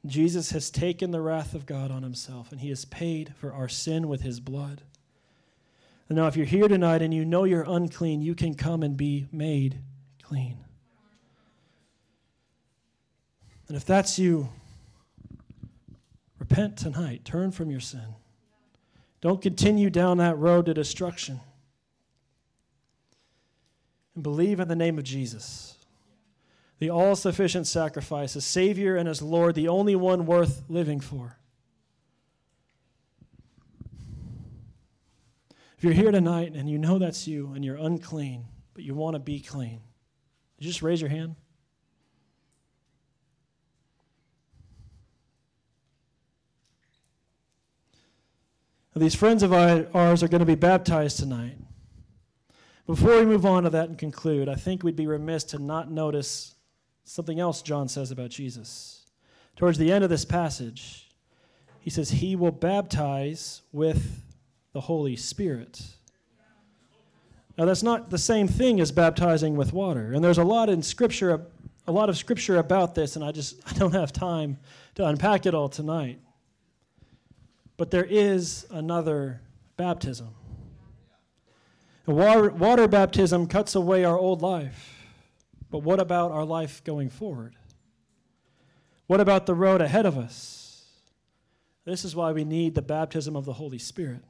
Jesus 0.04 0.50
has 0.50 0.70
taken 0.70 1.12
the 1.12 1.20
wrath 1.20 1.54
of 1.54 1.66
God 1.66 1.92
on 1.92 2.02
himself, 2.02 2.50
and 2.50 2.60
he 2.60 2.70
has 2.70 2.84
paid 2.84 3.32
for 3.36 3.52
our 3.52 3.68
sin 3.68 4.08
with 4.08 4.22
his 4.22 4.40
blood. 4.40 4.82
And 6.10 6.16
now, 6.16 6.26
if 6.26 6.36
you're 6.36 6.44
here 6.44 6.66
tonight 6.66 7.02
and 7.02 7.14
you 7.14 7.24
know 7.24 7.44
you're 7.44 7.64
unclean, 7.68 8.20
you 8.20 8.34
can 8.34 8.54
come 8.54 8.82
and 8.82 8.96
be 8.96 9.28
made 9.30 9.78
clean. 10.24 10.58
And 13.68 13.76
if 13.76 13.84
that's 13.84 14.18
you, 14.18 14.48
repent 16.40 16.76
tonight. 16.76 17.24
Turn 17.24 17.52
from 17.52 17.70
your 17.70 17.78
sin. 17.78 18.16
Don't 19.20 19.40
continue 19.40 19.88
down 19.88 20.18
that 20.18 20.36
road 20.36 20.66
to 20.66 20.74
destruction. 20.74 21.38
And 24.16 24.24
believe 24.24 24.58
in 24.58 24.66
the 24.66 24.74
name 24.74 24.98
of 24.98 25.04
Jesus, 25.04 25.78
the 26.80 26.90
all 26.90 27.14
sufficient 27.14 27.68
sacrifice, 27.68 28.34
as 28.34 28.44
Savior 28.44 28.96
and 28.96 29.08
as 29.08 29.22
Lord, 29.22 29.54
the 29.54 29.68
only 29.68 29.94
one 29.94 30.26
worth 30.26 30.64
living 30.68 30.98
for. 30.98 31.39
If 35.80 35.84
you're 35.84 35.94
here 35.94 36.10
tonight 36.10 36.52
and 36.54 36.68
you 36.68 36.76
know 36.76 36.98
that's 36.98 37.26
you 37.26 37.52
and 37.54 37.64
you're 37.64 37.78
unclean, 37.78 38.44
but 38.74 38.84
you 38.84 38.94
want 38.94 39.14
to 39.14 39.18
be 39.18 39.40
clean, 39.40 39.80
just 40.60 40.82
raise 40.82 41.00
your 41.00 41.08
hand. 41.08 41.36
These 48.94 49.14
friends 49.14 49.42
of 49.42 49.54
ours 49.54 50.22
are 50.22 50.28
going 50.28 50.40
to 50.40 50.44
be 50.44 50.54
baptized 50.54 51.18
tonight. 51.18 51.56
Before 52.86 53.16
we 53.18 53.24
move 53.24 53.46
on 53.46 53.62
to 53.62 53.70
that 53.70 53.88
and 53.88 53.96
conclude, 53.96 54.50
I 54.50 54.56
think 54.56 54.82
we'd 54.82 54.96
be 54.96 55.06
remiss 55.06 55.44
to 55.44 55.58
not 55.58 55.90
notice 55.90 56.56
something 57.04 57.40
else 57.40 57.62
John 57.62 57.88
says 57.88 58.10
about 58.10 58.28
Jesus. 58.28 59.06
Towards 59.56 59.78
the 59.78 59.90
end 59.90 60.04
of 60.04 60.10
this 60.10 60.26
passage, 60.26 61.08
he 61.78 61.88
says, 61.88 62.10
He 62.10 62.36
will 62.36 62.52
baptize 62.52 63.62
with 63.72 64.26
the 64.72 64.80
Holy 64.80 65.16
Spirit. 65.16 65.82
Now, 67.58 67.66
that's 67.66 67.82
not 67.82 68.10
the 68.10 68.18
same 68.18 68.48
thing 68.48 68.80
as 68.80 68.90
baptizing 68.92 69.56
with 69.56 69.72
water. 69.72 70.12
And 70.12 70.24
there's 70.24 70.38
a 70.38 70.44
lot 70.44 70.70
in 70.70 70.82
Scripture, 70.82 71.46
a 71.86 71.92
lot 71.92 72.08
of 72.08 72.16
Scripture 72.16 72.56
about 72.56 72.94
this, 72.94 73.16
and 73.16 73.24
I 73.24 73.32
just 73.32 73.56
I 73.70 73.74
don't 73.74 73.92
have 73.92 74.12
time 74.12 74.58
to 74.94 75.06
unpack 75.06 75.46
it 75.46 75.54
all 75.54 75.68
tonight. 75.68 76.20
But 77.76 77.90
there 77.90 78.04
is 78.04 78.66
another 78.70 79.40
baptism. 79.76 80.34
Water, 82.06 82.50
water 82.50 82.88
baptism 82.88 83.46
cuts 83.46 83.74
away 83.74 84.04
our 84.04 84.18
old 84.18 84.42
life. 84.42 85.06
But 85.70 85.78
what 85.80 86.00
about 86.00 86.32
our 86.32 86.44
life 86.44 86.82
going 86.82 87.08
forward? 87.08 87.54
What 89.06 89.20
about 89.20 89.46
the 89.46 89.54
road 89.54 89.80
ahead 89.80 90.06
of 90.06 90.18
us? 90.18 90.84
This 91.84 92.04
is 92.04 92.16
why 92.16 92.32
we 92.32 92.44
need 92.44 92.74
the 92.74 92.82
baptism 92.82 93.36
of 93.36 93.44
the 93.44 93.52
Holy 93.52 93.78
Spirit. 93.78 94.22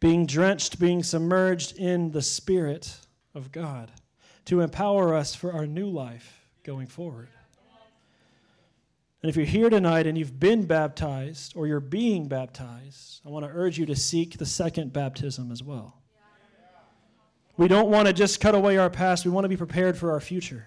Being 0.00 0.26
drenched, 0.26 0.78
being 0.78 1.02
submerged 1.02 1.76
in 1.76 2.10
the 2.12 2.22
Spirit 2.22 2.96
of 3.34 3.52
God 3.52 3.90
to 4.46 4.60
empower 4.60 5.14
us 5.14 5.34
for 5.34 5.52
our 5.52 5.66
new 5.66 5.88
life 5.88 6.46
going 6.62 6.86
forward. 6.86 7.28
And 9.22 9.30
if 9.30 9.36
you're 9.36 9.46
here 9.46 9.70
tonight 9.70 10.06
and 10.06 10.16
you've 10.16 10.38
been 10.38 10.66
baptized 10.66 11.54
or 11.56 11.66
you're 11.66 11.80
being 11.80 12.28
baptized, 12.28 13.22
I 13.26 13.30
want 13.30 13.44
to 13.44 13.50
urge 13.50 13.78
you 13.78 13.86
to 13.86 13.96
seek 13.96 14.38
the 14.38 14.46
second 14.46 14.92
baptism 14.92 15.50
as 15.50 15.62
well. 15.62 16.00
We 17.56 17.68
don't 17.68 17.88
want 17.88 18.06
to 18.06 18.12
just 18.12 18.40
cut 18.40 18.54
away 18.54 18.76
our 18.76 18.90
past, 18.90 19.24
we 19.24 19.30
want 19.30 19.44
to 19.44 19.48
be 19.48 19.56
prepared 19.56 19.96
for 19.96 20.12
our 20.12 20.20
future. 20.20 20.66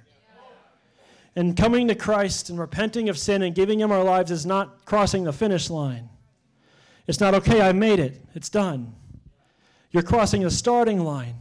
And 1.35 1.55
coming 1.55 1.87
to 1.87 1.95
Christ 1.95 2.49
and 2.49 2.59
repenting 2.59 3.07
of 3.07 3.17
sin 3.17 3.43
and 3.43 3.53
giving 3.53 3.79
Him 3.79 3.91
our 3.91 4.03
lives 4.03 4.31
is 4.31 4.45
not 4.45 4.83
crossing 4.85 5.23
the 5.23 5.31
finish 5.31 5.69
line. 5.69 6.09
It's 7.07 7.19
not, 7.19 7.33
okay, 7.35 7.61
I 7.61 7.71
made 7.71 7.99
it, 7.99 8.19
it's 8.33 8.49
done. 8.49 8.93
You're 9.91 10.03
crossing 10.03 10.43
the 10.43 10.51
starting 10.51 11.03
line 11.03 11.35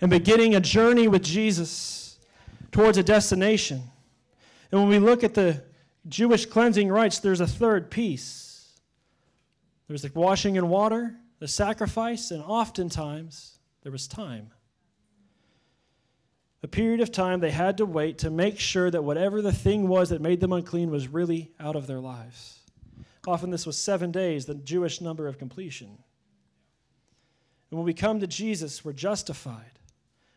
and 0.00 0.10
beginning 0.10 0.54
a 0.54 0.60
journey 0.60 1.08
with 1.08 1.22
Jesus 1.22 2.18
towards 2.70 2.98
a 2.98 3.02
destination. 3.02 3.82
And 4.70 4.80
when 4.80 4.88
we 4.88 4.98
look 4.98 5.24
at 5.24 5.34
the 5.34 5.62
Jewish 6.08 6.46
cleansing 6.46 6.88
rites, 6.88 7.18
there's 7.18 7.40
a 7.40 7.46
third 7.46 7.90
piece. 7.90 8.78
There's 9.88 10.02
the 10.02 10.10
washing 10.14 10.56
in 10.56 10.68
water, 10.68 11.16
the 11.40 11.48
sacrifice, 11.48 12.30
and 12.30 12.42
oftentimes 12.42 13.58
there 13.82 13.92
was 13.92 14.06
time. 14.06 14.50
A 16.62 16.68
period 16.68 17.00
of 17.00 17.10
time 17.10 17.40
they 17.40 17.50
had 17.50 17.78
to 17.78 17.86
wait 17.86 18.18
to 18.18 18.30
make 18.30 18.60
sure 18.60 18.90
that 18.90 19.02
whatever 19.02 19.40
the 19.40 19.52
thing 19.52 19.88
was 19.88 20.10
that 20.10 20.20
made 20.20 20.40
them 20.40 20.52
unclean 20.52 20.90
was 20.90 21.08
really 21.08 21.50
out 21.58 21.74
of 21.74 21.86
their 21.86 22.00
lives. 22.00 22.60
Often 23.26 23.50
this 23.50 23.66
was 23.66 23.76
seven 23.76 24.12
days, 24.12 24.46
the 24.46 24.54
Jewish 24.54 25.00
number 25.00 25.26
of 25.26 25.38
completion. 25.38 25.98
And 27.70 27.78
when 27.78 27.86
we 27.86 27.94
come 27.94 28.20
to 28.20 28.26
Jesus, 28.26 28.84
we're 28.84 28.92
justified. 28.92 29.78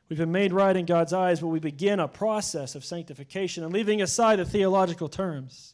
We've 0.10 0.20
been 0.20 0.32
made 0.32 0.54
right 0.54 0.76
in 0.76 0.86
God's 0.86 1.14
eyes, 1.14 1.40
but 1.40 1.48
we 1.48 1.60
begin 1.60 2.00
a 2.00 2.08
process 2.08 2.76
of 2.76 2.86
sanctification 2.86 3.64
and 3.64 3.74
leaving 3.74 4.02
aside 4.02 4.38
the 4.38 4.46
theological 4.46 5.10
terms. 5.10 5.74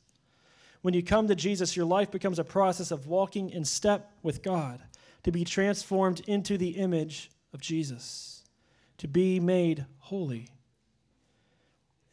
When 0.81 0.93
you 0.93 1.03
come 1.03 1.27
to 1.27 1.35
Jesus, 1.35 1.75
your 1.75 1.85
life 1.85 2.09
becomes 2.09 2.39
a 2.39 2.43
process 2.43 2.91
of 2.91 3.07
walking 3.07 3.49
in 3.49 3.65
step 3.65 4.11
with 4.23 4.41
God 4.41 4.81
to 5.23 5.31
be 5.31 5.43
transformed 5.43 6.21
into 6.21 6.57
the 6.57 6.69
image 6.69 7.29
of 7.53 7.59
Jesus, 7.59 8.43
to 8.99 9.07
be 9.07 9.39
made 9.39 9.85
holy. 9.97 10.49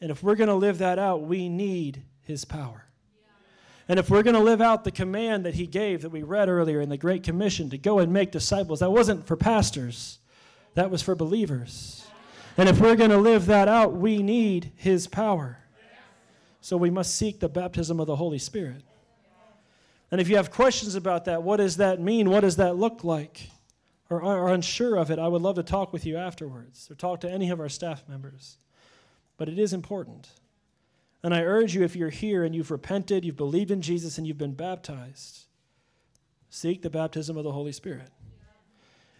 And 0.01 0.11
if 0.11 0.21
we're 0.21 0.35
going 0.35 0.49
to 0.49 0.55
live 0.55 0.79
that 0.79 0.99
out, 0.99 1.21
we 1.21 1.47
need 1.47 2.03
His 2.21 2.43
power. 2.43 2.86
And 3.89 3.99
if 3.99 4.09
we're 4.09 4.23
going 4.23 4.35
to 4.35 4.41
live 4.41 4.61
out 4.61 4.83
the 4.83 4.91
command 4.91 5.45
that 5.45 5.55
He 5.55 5.65
gave 5.65 6.01
that 6.01 6.09
we 6.09 6.23
read 6.23 6.49
earlier 6.49 6.81
in 6.81 6.89
the 6.89 6.97
Great 6.97 7.23
Commission 7.23 7.69
to 7.69 7.77
go 7.77 7.99
and 7.99 8.11
make 8.11 8.31
disciples, 8.31 8.79
that 8.81 8.91
wasn't 8.91 9.25
for 9.25 9.37
pastors, 9.37 10.19
that 10.73 10.91
was 10.91 11.01
for 11.01 11.15
believers. 11.15 12.05
And 12.57 12.67
if 12.67 12.79
we're 12.79 12.95
going 12.95 13.11
to 13.11 13.17
live 13.17 13.45
that 13.45 13.67
out, 13.67 13.93
we 13.93 14.21
need 14.21 14.71
His 14.75 15.07
power. 15.07 15.59
So 16.59 16.75
we 16.75 16.89
must 16.89 17.15
seek 17.15 17.39
the 17.39 17.47
baptism 17.47 17.99
of 17.99 18.07
the 18.07 18.15
Holy 18.15 18.39
Spirit. 18.39 18.81
And 20.11 20.19
if 20.19 20.27
you 20.27 20.37
have 20.37 20.51
questions 20.51 20.95
about 20.95 21.25
that, 21.25 21.43
what 21.43 21.57
does 21.57 21.77
that 21.77 22.01
mean? 22.01 22.29
What 22.29 22.41
does 22.41 22.57
that 22.57 22.75
look 22.75 23.03
like? 23.03 23.49
Or 24.09 24.21
are 24.23 24.53
unsure 24.53 24.95
of 24.95 25.11
it, 25.11 25.19
I 25.19 25.27
would 25.27 25.41
love 25.41 25.55
to 25.55 25.63
talk 25.63 25.91
with 25.91 26.05
you 26.05 26.17
afterwards 26.17 26.89
or 26.89 26.95
talk 26.95 27.21
to 27.21 27.31
any 27.31 27.49
of 27.49 27.59
our 27.59 27.67
staff 27.67 28.03
members. 28.07 28.57
But 29.37 29.49
it 29.49 29.59
is 29.59 29.73
important. 29.73 30.29
And 31.23 31.33
I 31.33 31.41
urge 31.41 31.75
you, 31.75 31.83
if 31.83 31.95
you're 31.95 32.09
here 32.09 32.43
and 32.43 32.55
you've 32.55 32.71
repented, 32.71 33.25
you've 33.25 33.35
believed 33.35 33.71
in 33.71 33.81
Jesus, 33.81 34.17
and 34.17 34.27
you've 34.27 34.37
been 34.37 34.53
baptized, 34.53 35.45
seek 36.49 36.81
the 36.81 36.89
baptism 36.89 37.37
of 37.37 37.43
the 37.43 37.51
Holy 37.51 37.71
Spirit. 37.71 38.09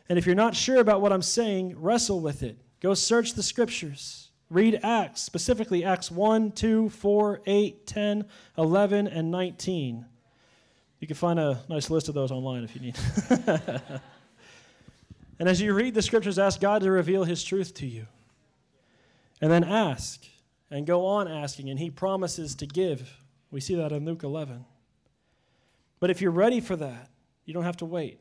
And 0.10 0.18
if 0.18 0.26
you're 0.26 0.36
not 0.36 0.56
sure 0.56 0.80
about 0.80 1.02
what 1.02 1.12
I'm 1.12 1.22
saying, 1.22 1.76
wrestle 1.78 2.22
with 2.22 2.44
it. 2.44 2.58
Go 2.80 2.94
search 2.94 3.34
the 3.34 3.44
scriptures. 3.44 4.30
Read 4.50 4.80
Acts, 4.84 5.22
specifically 5.22 5.84
Acts 5.84 6.10
1, 6.10 6.54
2, 6.54 6.90
4, 6.90 7.42
8, 7.46 7.88
10, 7.88 8.26
11, 8.58 9.08
and 9.08 9.32
19. 9.32 10.06
You 11.00 11.08
can 11.08 11.16
find 11.16 11.40
a 11.40 11.60
nice 11.68 11.90
list 11.90 12.08
of 12.08 12.16
those 12.16 12.32
online 12.32 12.64
if 12.64 12.74
you 12.74 12.82
need. 12.82 12.98
and 15.40 15.50
as 15.50 15.60
you 15.60 15.74
read 15.74 15.94
the 15.94 16.02
scriptures, 16.02 16.40
ask 16.40 16.62
God 16.62 16.82
to 16.84 16.92
reveal 16.92 17.26
his 17.26 17.44
truth 17.44 17.74
to 17.76 17.86
you. 17.86 18.08
And 19.42 19.52
then 19.52 19.64
ask, 19.64 20.26
and 20.70 20.86
go 20.86 21.06
on 21.06 21.28
asking, 21.28 21.70
and 21.70 21.80
he 21.80 21.90
promises 21.90 22.56
to 22.56 22.66
give. 22.66 23.12
We 23.52 23.62
see 23.62 23.76
that 23.76 23.92
in 23.92 24.06
Luke 24.06 24.24
11. 24.24 24.66
But 26.00 26.10
if 26.10 26.22
you're 26.22 26.32
ready 26.32 26.60
for 26.60 26.76
that, 26.76 27.10
you 27.46 27.54
don't 27.54 27.64
have 27.64 27.78
to 27.78 27.86
wait. 27.86 28.20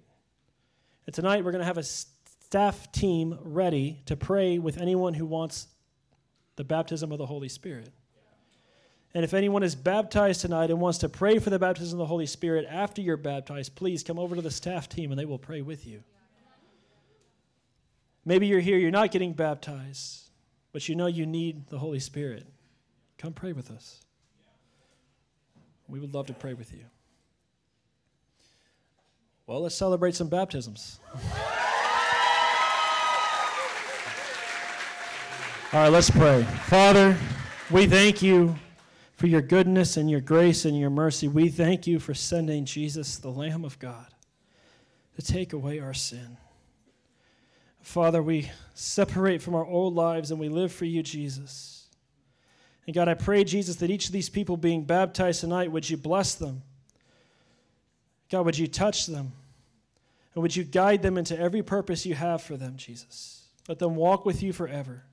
And 1.07 1.15
tonight 1.15 1.45
we're 1.45 1.53
going 1.53 1.61
to 1.61 1.67
have 1.67 1.79
a 1.79 1.83
staff 1.83 2.91
team 2.93 3.39
ready 3.43 4.01
to 4.07 4.17
pray 4.17 4.59
with 4.59 4.79
anyone 4.79 5.15
who 5.15 5.27
wants 5.27 5.67
the 6.57 6.65
baptism 6.65 7.13
of 7.13 7.19
the 7.19 7.27
Holy 7.27 7.49
Spirit. 7.49 7.91
And 9.15 9.25
if 9.25 9.35
anyone 9.35 9.63
is 9.63 9.75
baptized 9.75 10.43
tonight 10.43 10.71
and 10.71 10.81
wants 10.81 10.99
to 10.99 11.09
pray 11.09 11.39
for 11.39 11.51
the 11.51 11.59
baptism 11.59 11.99
of 11.99 12.05
the 12.05 12.09
Holy 12.09 12.27
Spirit 12.27 12.67
after 12.69 13.01
you're 13.01 13.17
baptized, 13.17 13.75
please 13.75 14.03
come 14.03 14.19
over 14.19 14.37
to 14.37 14.43
the 14.43 14.51
staff 14.51 14.89
team 14.89 15.11
and 15.11 15.19
they 15.19 15.25
will 15.25 15.39
pray 15.39 15.63
with 15.63 15.87
you. 15.87 16.03
Maybe 18.25 18.47
you're 18.47 18.61
here, 18.61 18.77
you're 18.77 18.91
not 18.91 19.13
getting 19.13 19.33
baptized, 19.33 20.26
but 20.77 20.91
you 20.91 20.95
know 20.95 21.07
you 21.07 21.25
need 21.25 21.67
the 21.71 21.79
Holy 21.79 21.99
Spirit. 21.99 22.45
Come 23.17 23.33
pray 23.33 23.55
with 23.55 23.71
us. 23.71 24.03
We 25.89 25.99
would 25.99 26.13
love 26.13 26.27
to 26.27 26.35
pray 26.35 26.53
with 26.53 26.71
you. 26.71 26.85
Well, 29.47 29.63
let's 29.63 29.75
celebrate 29.75 30.15
some 30.15 30.29
baptisms. 30.29 31.01
All 35.73 35.81
right, 35.81 35.89
let's 35.89 36.11
pray. 36.11 36.43
Father, 36.67 37.17
we 37.71 37.87
thank 37.87 38.21
you 38.21 38.55
for 39.15 39.29
your 39.29 39.41
goodness 39.41 39.97
and 39.97 40.11
your 40.11 40.21
grace 40.21 40.67
and 40.67 40.79
your 40.79 40.91
mercy. 40.91 41.27
We 41.27 41.49
thank 41.49 41.87
you 41.87 41.99
for 41.99 42.13
sending 42.13 42.67
Jesus, 42.67 43.17
the 43.17 43.31
Lamb 43.31 43.65
of 43.65 43.79
God, 43.79 44.09
to 45.15 45.23
take 45.23 45.55
away 45.55 45.81
our 45.81 45.95
sin. 45.95 46.37
Father, 47.87 48.21
we 48.21 48.51
separate 48.75 49.41
from 49.41 49.55
our 49.55 49.65
old 49.65 49.95
lives 49.95 50.33
and 50.33 50.41
we 50.41 50.49
live 50.49 50.73
for 50.73 50.85
you, 50.85 51.05
Jesus. 51.05 51.87
And 52.85 52.93
God, 52.93 53.07
I 53.07 53.15
pray, 53.15 53.45
Jesus, 53.45 53.77
that 53.77 53.91
each 53.91 54.07
of 54.07 54.13
these 54.13 54.29
people 54.29 54.57
being 54.57 54.83
baptized 54.83 55.41
tonight, 55.41 55.71
would 55.71 55.89
you 55.89 55.97
bless 55.97 56.35
them? 56.35 56.63
God, 58.29 58.45
would 58.45 58.59
you 58.59 58.67
touch 58.67 59.07
them? 59.07 59.31
And 60.35 60.43
would 60.43 60.57
you 60.57 60.65
guide 60.65 61.01
them 61.01 61.17
into 61.17 61.39
every 61.39 61.63
purpose 61.63 62.05
you 62.05 62.17
have 62.17 62.43
for 62.43 62.57
them, 62.57 62.77
Jesus? 62.77 63.45
Let 63.69 63.79
them 63.79 63.95
walk 63.95 64.27
with 64.27 64.43
you 64.43 64.53
forever. 64.53 65.05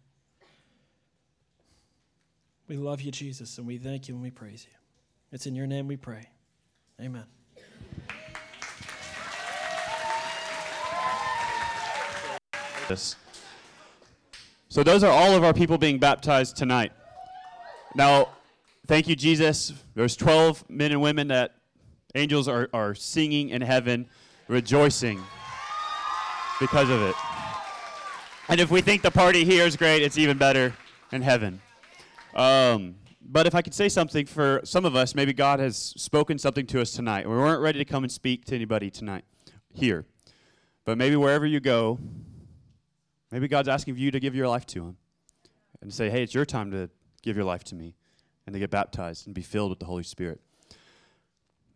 We 2.67 2.77
love 2.77 3.01
you, 3.01 3.11
Jesus, 3.11 3.59
and 3.59 3.67
we 3.67 3.77
thank 3.77 4.07
you 4.07 4.15
and 4.15 4.23
we 4.23 4.31
praise 4.31 4.65
you. 4.67 4.75
It's 5.31 5.45
in 5.45 5.53
your 5.53 5.67
name 5.67 5.87
we 5.87 5.95
pray. 5.95 6.27
Amen. 6.99 7.25
So, 14.69 14.83
those 14.83 15.03
are 15.03 15.11
all 15.11 15.35
of 15.35 15.43
our 15.43 15.53
people 15.53 15.77
being 15.77 15.99
baptized 15.99 16.57
tonight. 16.57 16.91
Now, 17.95 18.29
thank 18.87 19.07
you, 19.07 19.15
Jesus. 19.15 19.73
There's 19.93 20.15
12 20.15 20.69
men 20.69 20.91
and 20.91 21.01
women 21.01 21.27
that 21.27 21.55
angels 22.15 22.47
are, 22.47 22.69
are 22.73 22.95
singing 22.95 23.49
in 23.49 23.61
heaven, 23.61 24.07
rejoicing 24.47 25.21
because 26.59 26.89
of 26.89 27.01
it. 27.01 27.15
And 28.49 28.59
if 28.59 28.69
we 28.71 28.81
think 28.81 29.01
the 29.01 29.11
party 29.11 29.45
here 29.45 29.65
is 29.65 29.75
great, 29.75 30.01
it's 30.01 30.17
even 30.17 30.37
better 30.37 30.73
in 31.11 31.21
heaven. 31.21 31.61
Um, 32.35 32.95
but 33.21 33.47
if 33.47 33.55
I 33.55 33.61
could 33.61 33.73
say 33.73 33.89
something 33.89 34.25
for 34.25 34.59
some 34.63 34.85
of 34.85 34.95
us, 34.95 35.15
maybe 35.15 35.33
God 35.33 35.59
has 35.59 35.77
spoken 35.77 36.37
something 36.37 36.65
to 36.67 36.81
us 36.81 36.91
tonight. 36.91 37.27
We 37.27 37.35
weren't 37.35 37.61
ready 37.61 37.79
to 37.79 37.85
come 37.85 38.03
and 38.03 38.11
speak 38.11 38.45
to 38.45 38.55
anybody 38.55 38.89
tonight 38.89 39.23
here. 39.71 40.05
But 40.85 40.97
maybe 40.97 41.15
wherever 41.15 41.45
you 41.45 41.59
go, 41.59 41.99
maybe 43.33 43.47
God's 43.47 43.67
asking 43.67 43.97
you 43.97 44.11
to 44.11 44.19
give 44.19 44.35
your 44.35 44.47
life 44.47 44.65
to 44.67 44.85
Him 44.85 44.97
and 45.81 45.91
say, 45.91 46.09
hey, 46.09 46.21
it's 46.21 46.35
your 46.35 46.45
time 46.45 46.69
to 46.71 46.89
give 47.23 47.35
your 47.35 47.45
life 47.45 47.63
to 47.65 47.75
me 47.75 47.95
and 48.45 48.53
to 48.53 48.59
get 48.59 48.69
baptized 48.69 49.25
and 49.25 49.33
be 49.33 49.41
filled 49.41 49.71
with 49.71 49.79
the 49.79 49.85
Holy 49.85 50.03
Spirit. 50.03 50.39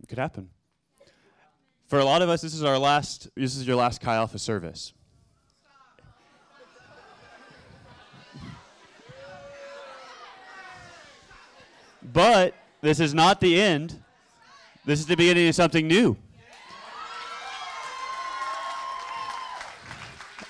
It 0.02 0.08
could 0.08 0.20
happen. 0.20 0.50
For 1.88 2.00
a 2.00 2.06
lot 2.06 2.22
of 2.22 2.30
us, 2.30 2.42
this 2.42 2.54
is 2.54 2.64
our 2.64 2.78
last, 2.78 3.30
this 3.36 3.56
is 3.56 3.66
your 3.66 3.76
last 3.76 4.02
Chi 4.02 4.14
Alpha 4.14 4.38
service. 4.38 4.94
But 12.14 12.54
this 12.82 13.00
is 13.00 13.14
not 13.14 13.42
the 13.42 13.60
end. 13.60 14.00
This 14.86 15.00
is 15.00 15.08
the 15.08 15.16
beginning 15.16 15.48
of 15.48 15.56
something 15.56 15.88
new. 15.88 16.16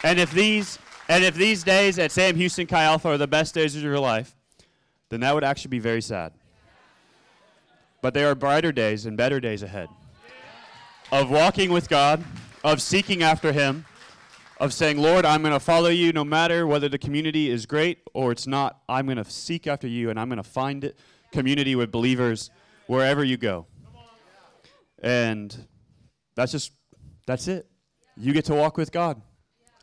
And 0.04 0.20
if 0.20 0.32
these 0.32 0.78
and 1.10 1.24
if 1.24 1.36
these 1.36 1.64
days 1.64 1.98
at 2.00 2.12
Sam 2.12 2.36
Houston 2.36 2.68
Chi 2.68 2.84
Alpha 2.84 3.10
are 3.10 3.18
the 3.18 3.28
best 3.28 3.54
days 3.54 3.76
of 3.76 3.82
your 3.82 4.00
life, 4.00 4.36
then 5.10 5.22
that 5.22 5.34
would 5.34 5.44
actually 5.44 5.70
be 5.70 5.80
very 5.80 6.02
sad. 6.02 6.34
But 8.02 8.14
there 8.14 8.30
are 8.30 8.36
brighter 8.36 8.72
days 8.72 9.06
and 9.06 9.18
better 9.18 9.40
days 9.40 9.64
ahead 9.64 9.90
of 11.12 11.30
walking 11.30 11.72
with 11.72 11.88
God, 11.90 12.24
of 12.64 12.82
seeking 12.82 13.24
after 13.24 13.54
Him, 13.54 13.86
of 14.60 14.74
saying, 14.74 14.98
Lord, 14.98 15.26
I'm 15.26 15.42
going 15.42 15.54
to 15.54 15.60
follow 15.60 15.90
you 15.90 16.12
no 16.12 16.24
matter 16.24 16.68
whether 16.68 16.90
the 16.90 16.98
community 16.98 17.50
is 17.50 17.66
great 17.66 18.00
or 18.14 18.32
it's 18.32 18.48
not. 18.48 18.82
I'm 18.90 19.06
going 19.06 19.18
to 19.18 19.26
seek 19.26 19.68
after 19.68 19.88
you 19.88 20.10
and 20.10 20.20
I'm 20.20 20.28
going 20.30 20.38
to 20.38 20.44
find 20.44 20.84
it, 20.84 20.98
community 21.32 21.76
with 21.76 21.92
believers 21.92 22.50
wherever 22.88 23.24
you 23.24 23.38
go. 23.38 23.68
And 25.02 25.56
that's 26.36 26.52
just, 26.52 26.72
that's 27.26 27.48
it. 27.48 27.68
You 28.16 28.34
get 28.34 28.46
to 28.46 28.56
walk 28.56 28.78
with 28.78 28.92
God. 28.92 29.22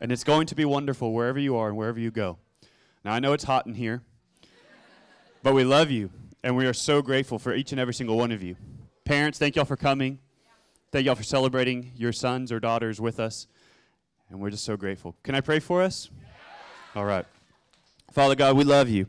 And 0.05 0.11
it's 0.11 0.23
going 0.23 0.45
to 0.45 0.53
be 0.53 0.65
wonderful 0.65 1.13
wherever 1.13 1.39
you 1.39 1.55
are 1.55 1.69
and 1.69 1.75
wherever 1.75 1.99
you 1.99 2.11
go. 2.11 2.37
Now, 3.03 3.13
I 3.13 3.19
know 3.19 3.33
it's 3.33 3.45
hot 3.45 3.65
in 3.65 3.73
here, 3.73 4.03
but 5.41 5.55
we 5.55 5.63
love 5.63 5.89
you, 5.89 6.11
and 6.43 6.55
we 6.55 6.67
are 6.67 6.73
so 6.73 7.01
grateful 7.01 7.39
for 7.39 7.55
each 7.55 7.71
and 7.71 7.81
every 7.81 7.95
single 7.95 8.15
one 8.15 8.31
of 8.31 8.43
you. 8.43 8.55
Parents, 9.03 9.39
thank 9.39 9.55
y'all 9.55 9.65
for 9.65 9.75
coming. 9.75 10.19
Thank 10.91 11.07
y'all 11.07 11.15
for 11.15 11.23
celebrating 11.23 11.91
your 11.95 12.11
sons 12.11 12.51
or 12.51 12.59
daughters 12.59 13.01
with 13.01 13.19
us, 13.19 13.47
and 14.29 14.39
we're 14.39 14.51
just 14.51 14.63
so 14.63 14.77
grateful. 14.77 15.15
Can 15.23 15.33
I 15.33 15.41
pray 15.41 15.57
for 15.57 15.81
us? 15.81 16.11
All 16.95 17.05
right. 17.05 17.25
Father 18.11 18.35
God, 18.35 18.55
we 18.55 18.63
love 18.63 18.87
you, 18.87 19.07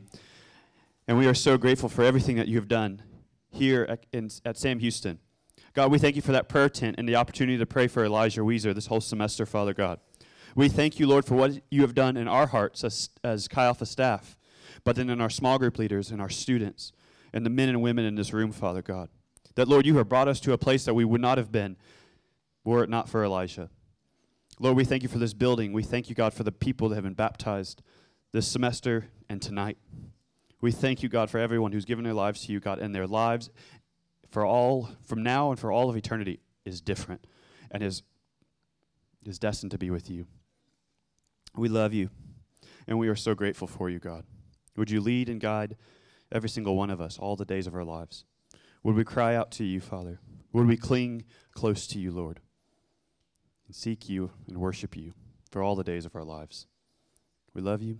and 1.07 1.15
we 1.15 1.27
are 1.27 1.35
so 1.35 1.59
grateful 1.59 1.89
for 1.89 2.03
everything 2.03 2.37
that 2.37 2.47
you 2.47 2.55
have 2.55 2.67
done 2.67 3.03
here 3.51 3.85
at, 3.87 4.07
in, 4.11 4.31
at 4.43 4.57
Sam 4.57 4.79
Houston. 4.79 5.19
God, 5.75 5.91
we 5.91 5.99
thank 5.99 6.15
you 6.15 6.23
for 6.23 6.31
that 6.31 6.49
prayer 6.49 6.69
tent 6.69 6.95
and 6.97 7.07
the 7.07 7.17
opportunity 7.17 7.59
to 7.59 7.67
pray 7.67 7.85
for 7.85 8.03
Elijah 8.03 8.41
Weezer 8.41 8.73
this 8.73 8.87
whole 8.87 8.99
semester, 8.99 9.45
Father 9.45 9.75
God. 9.75 9.99
We 10.57 10.69
thank 10.69 10.99
you, 10.99 11.05
Lord, 11.05 11.23
for 11.23 11.35
what 11.35 11.61
you 11.69 11.81
have 11.81 11.93
done 11.93 12.17
in 12.17 12.27
our 12.27 12.47
hearts 12.47 12.83
as, 12.83 13.11
as 13.23 13.47
Chi 13.47 13.63
Alpha 13.63 13.85
staff, 13.85 14.35
but 14.83 14.95
then 14.95 15.07
in 15.07 15.21
our 15.21 15.29
small 15.29 15.59
group 15.59 15.77
leaders 15.77 16.09
and 16.09 16.19
our 16.19 16.29
students 16.29 16.91
and 17.31 17.45
the 17.45 17.51
men 17.51 17.69
and 17.69 17.79
women 17.79 18.05
in 18.05 18.15
this 18.15 18.33
room, 18.33 18.51
Father 18.51 18.81
God. 18.81 19.09
That, 19.53 19.67
Lord, 19.67 19.85
you 19.85 19.97
have 19.97 20.09
brought 20.09 20.27
us 20.27 20.39
to 20.39 20.53
a 20.53 20.57
place 20.57 20.83
that 20.85 20.95
we 20.95 21.05
would 21.05 21.21
not 21.21 21.37
have 21.37 21.51
been 21.51 21.77
were 22.63 22.83
it 22.83 22.89
not 22.89 23.07
for 23.07 23.23
Elijah. 23.23 23.69
Lord, 24.59 24.75
we 24.75 24.83
thank 24.83 25.03
you 25.03 25.09
for 25.09 25.19
this 25.19 25.35
building. 25.35 25.73
We 25.73 25.83
thank 25.83 26.09
you, 26.09 26.15
God, 26.15 26.33
for 26.33 26.41
the 26.41 26.51
people 26.51 26.89
that 26.89 26.95
have 26.95 27.03
been 27.03 27.13
baptized 27.13 27.83
this 28.31 28.47
semester 28.47 29.09
and 29.29 29.39
tonight. 29.39 29.77
We 30.59 30.71
thank 30.71 31.03
you, 31.03 31.09
God, 31.09 31.29
for 31.29 31.37
everyone 31.37 31.71
who's 31.71 31.85
given 31.85 32.03
their 32.03 32.15
lives 32.15 32.47
to 32.47 32.51
you, 32.51 32.59
God, 32.59 32.79
and 32.79 32.95
their 32.95 33.05
lives 33.05 33.51
for 34.31 34.43
all, 34.43 34.89
from 35.05 35.21
now 35.21 35.51
and 35.51 35.59
for 35.59 35.71
all 35.71 35.87
of 35.87 35.95
eternity, 35.95 36.39
is 36.65 36.81
different 36.81 37.27
and 37.69 37.83
is, 37.83 38.01
is 39.23 39.37
destined 39.37 39.69
to 39.69 39.77
be 39.77 39.91
with 39.91 40.09
you. 40.09 40.25
We 41.57 41.69
love 41.69 41.91
you, 41.91 42.11
and 42.87 42.99
we 42.99 43.07
are 43.07 43.15
so 43.15 43.33
grateful 43.33 43.67
for 43.67 43.89
you, 43.89 43.97
God. 43.97 44.25
Would 44.75 44.91
you 44.91 45.01
lead 45.01 45.27
and 45.27 45.41
guide 45.41 45.75
every 46.31 46.49
single 46.49 46.75
one 46.75 46.91
of 46.91 47.01
us 47.01 47.17
all 47.17 47.35
the 47.35 47.45
days 47.45 47.65
of 47.65 47.73
our 47.73 47.83
lives? 47.83 48.25
Would 48.83 48.95
we 48.95 49.03
cry 49.03 49.35
out 49.35 49.49
to 49.53 49.63
you, 49.63 49.81
Father? 49.81 50.19
Would 50.53 50.67
we 50.67 50.77
cling 50.77 51.25
close 51.53 51.87
to 51.87 51.99
you, 51.99 52.11
Lord, 52.11 52.39
and 53.65 53.75
seek 53.75 54.07
you 54.07 54.31
and 54.47 54.57
worship 54.57 54.95
you 54.95 55.13
for 55.51 55.63
all 55.63 55.75
the 55.75 55.83
days 55.83 56.05
of 56.05 56.15
our 56.15 56.23
lives? 56.23 56.67
We 57.55 57.61
love 57.61 57.81
you, 57.81 57.97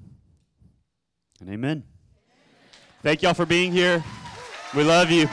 and 1.41 1.49
amen. 1.49 1.83
Thank 3.01 3.23
y'all 3.23 3.33
for 3.33 3.47
being 3.47 3.71
here. 3.71 4.03
We 4.75 4.83
love 4.83 5.09
you. 5.09 5.27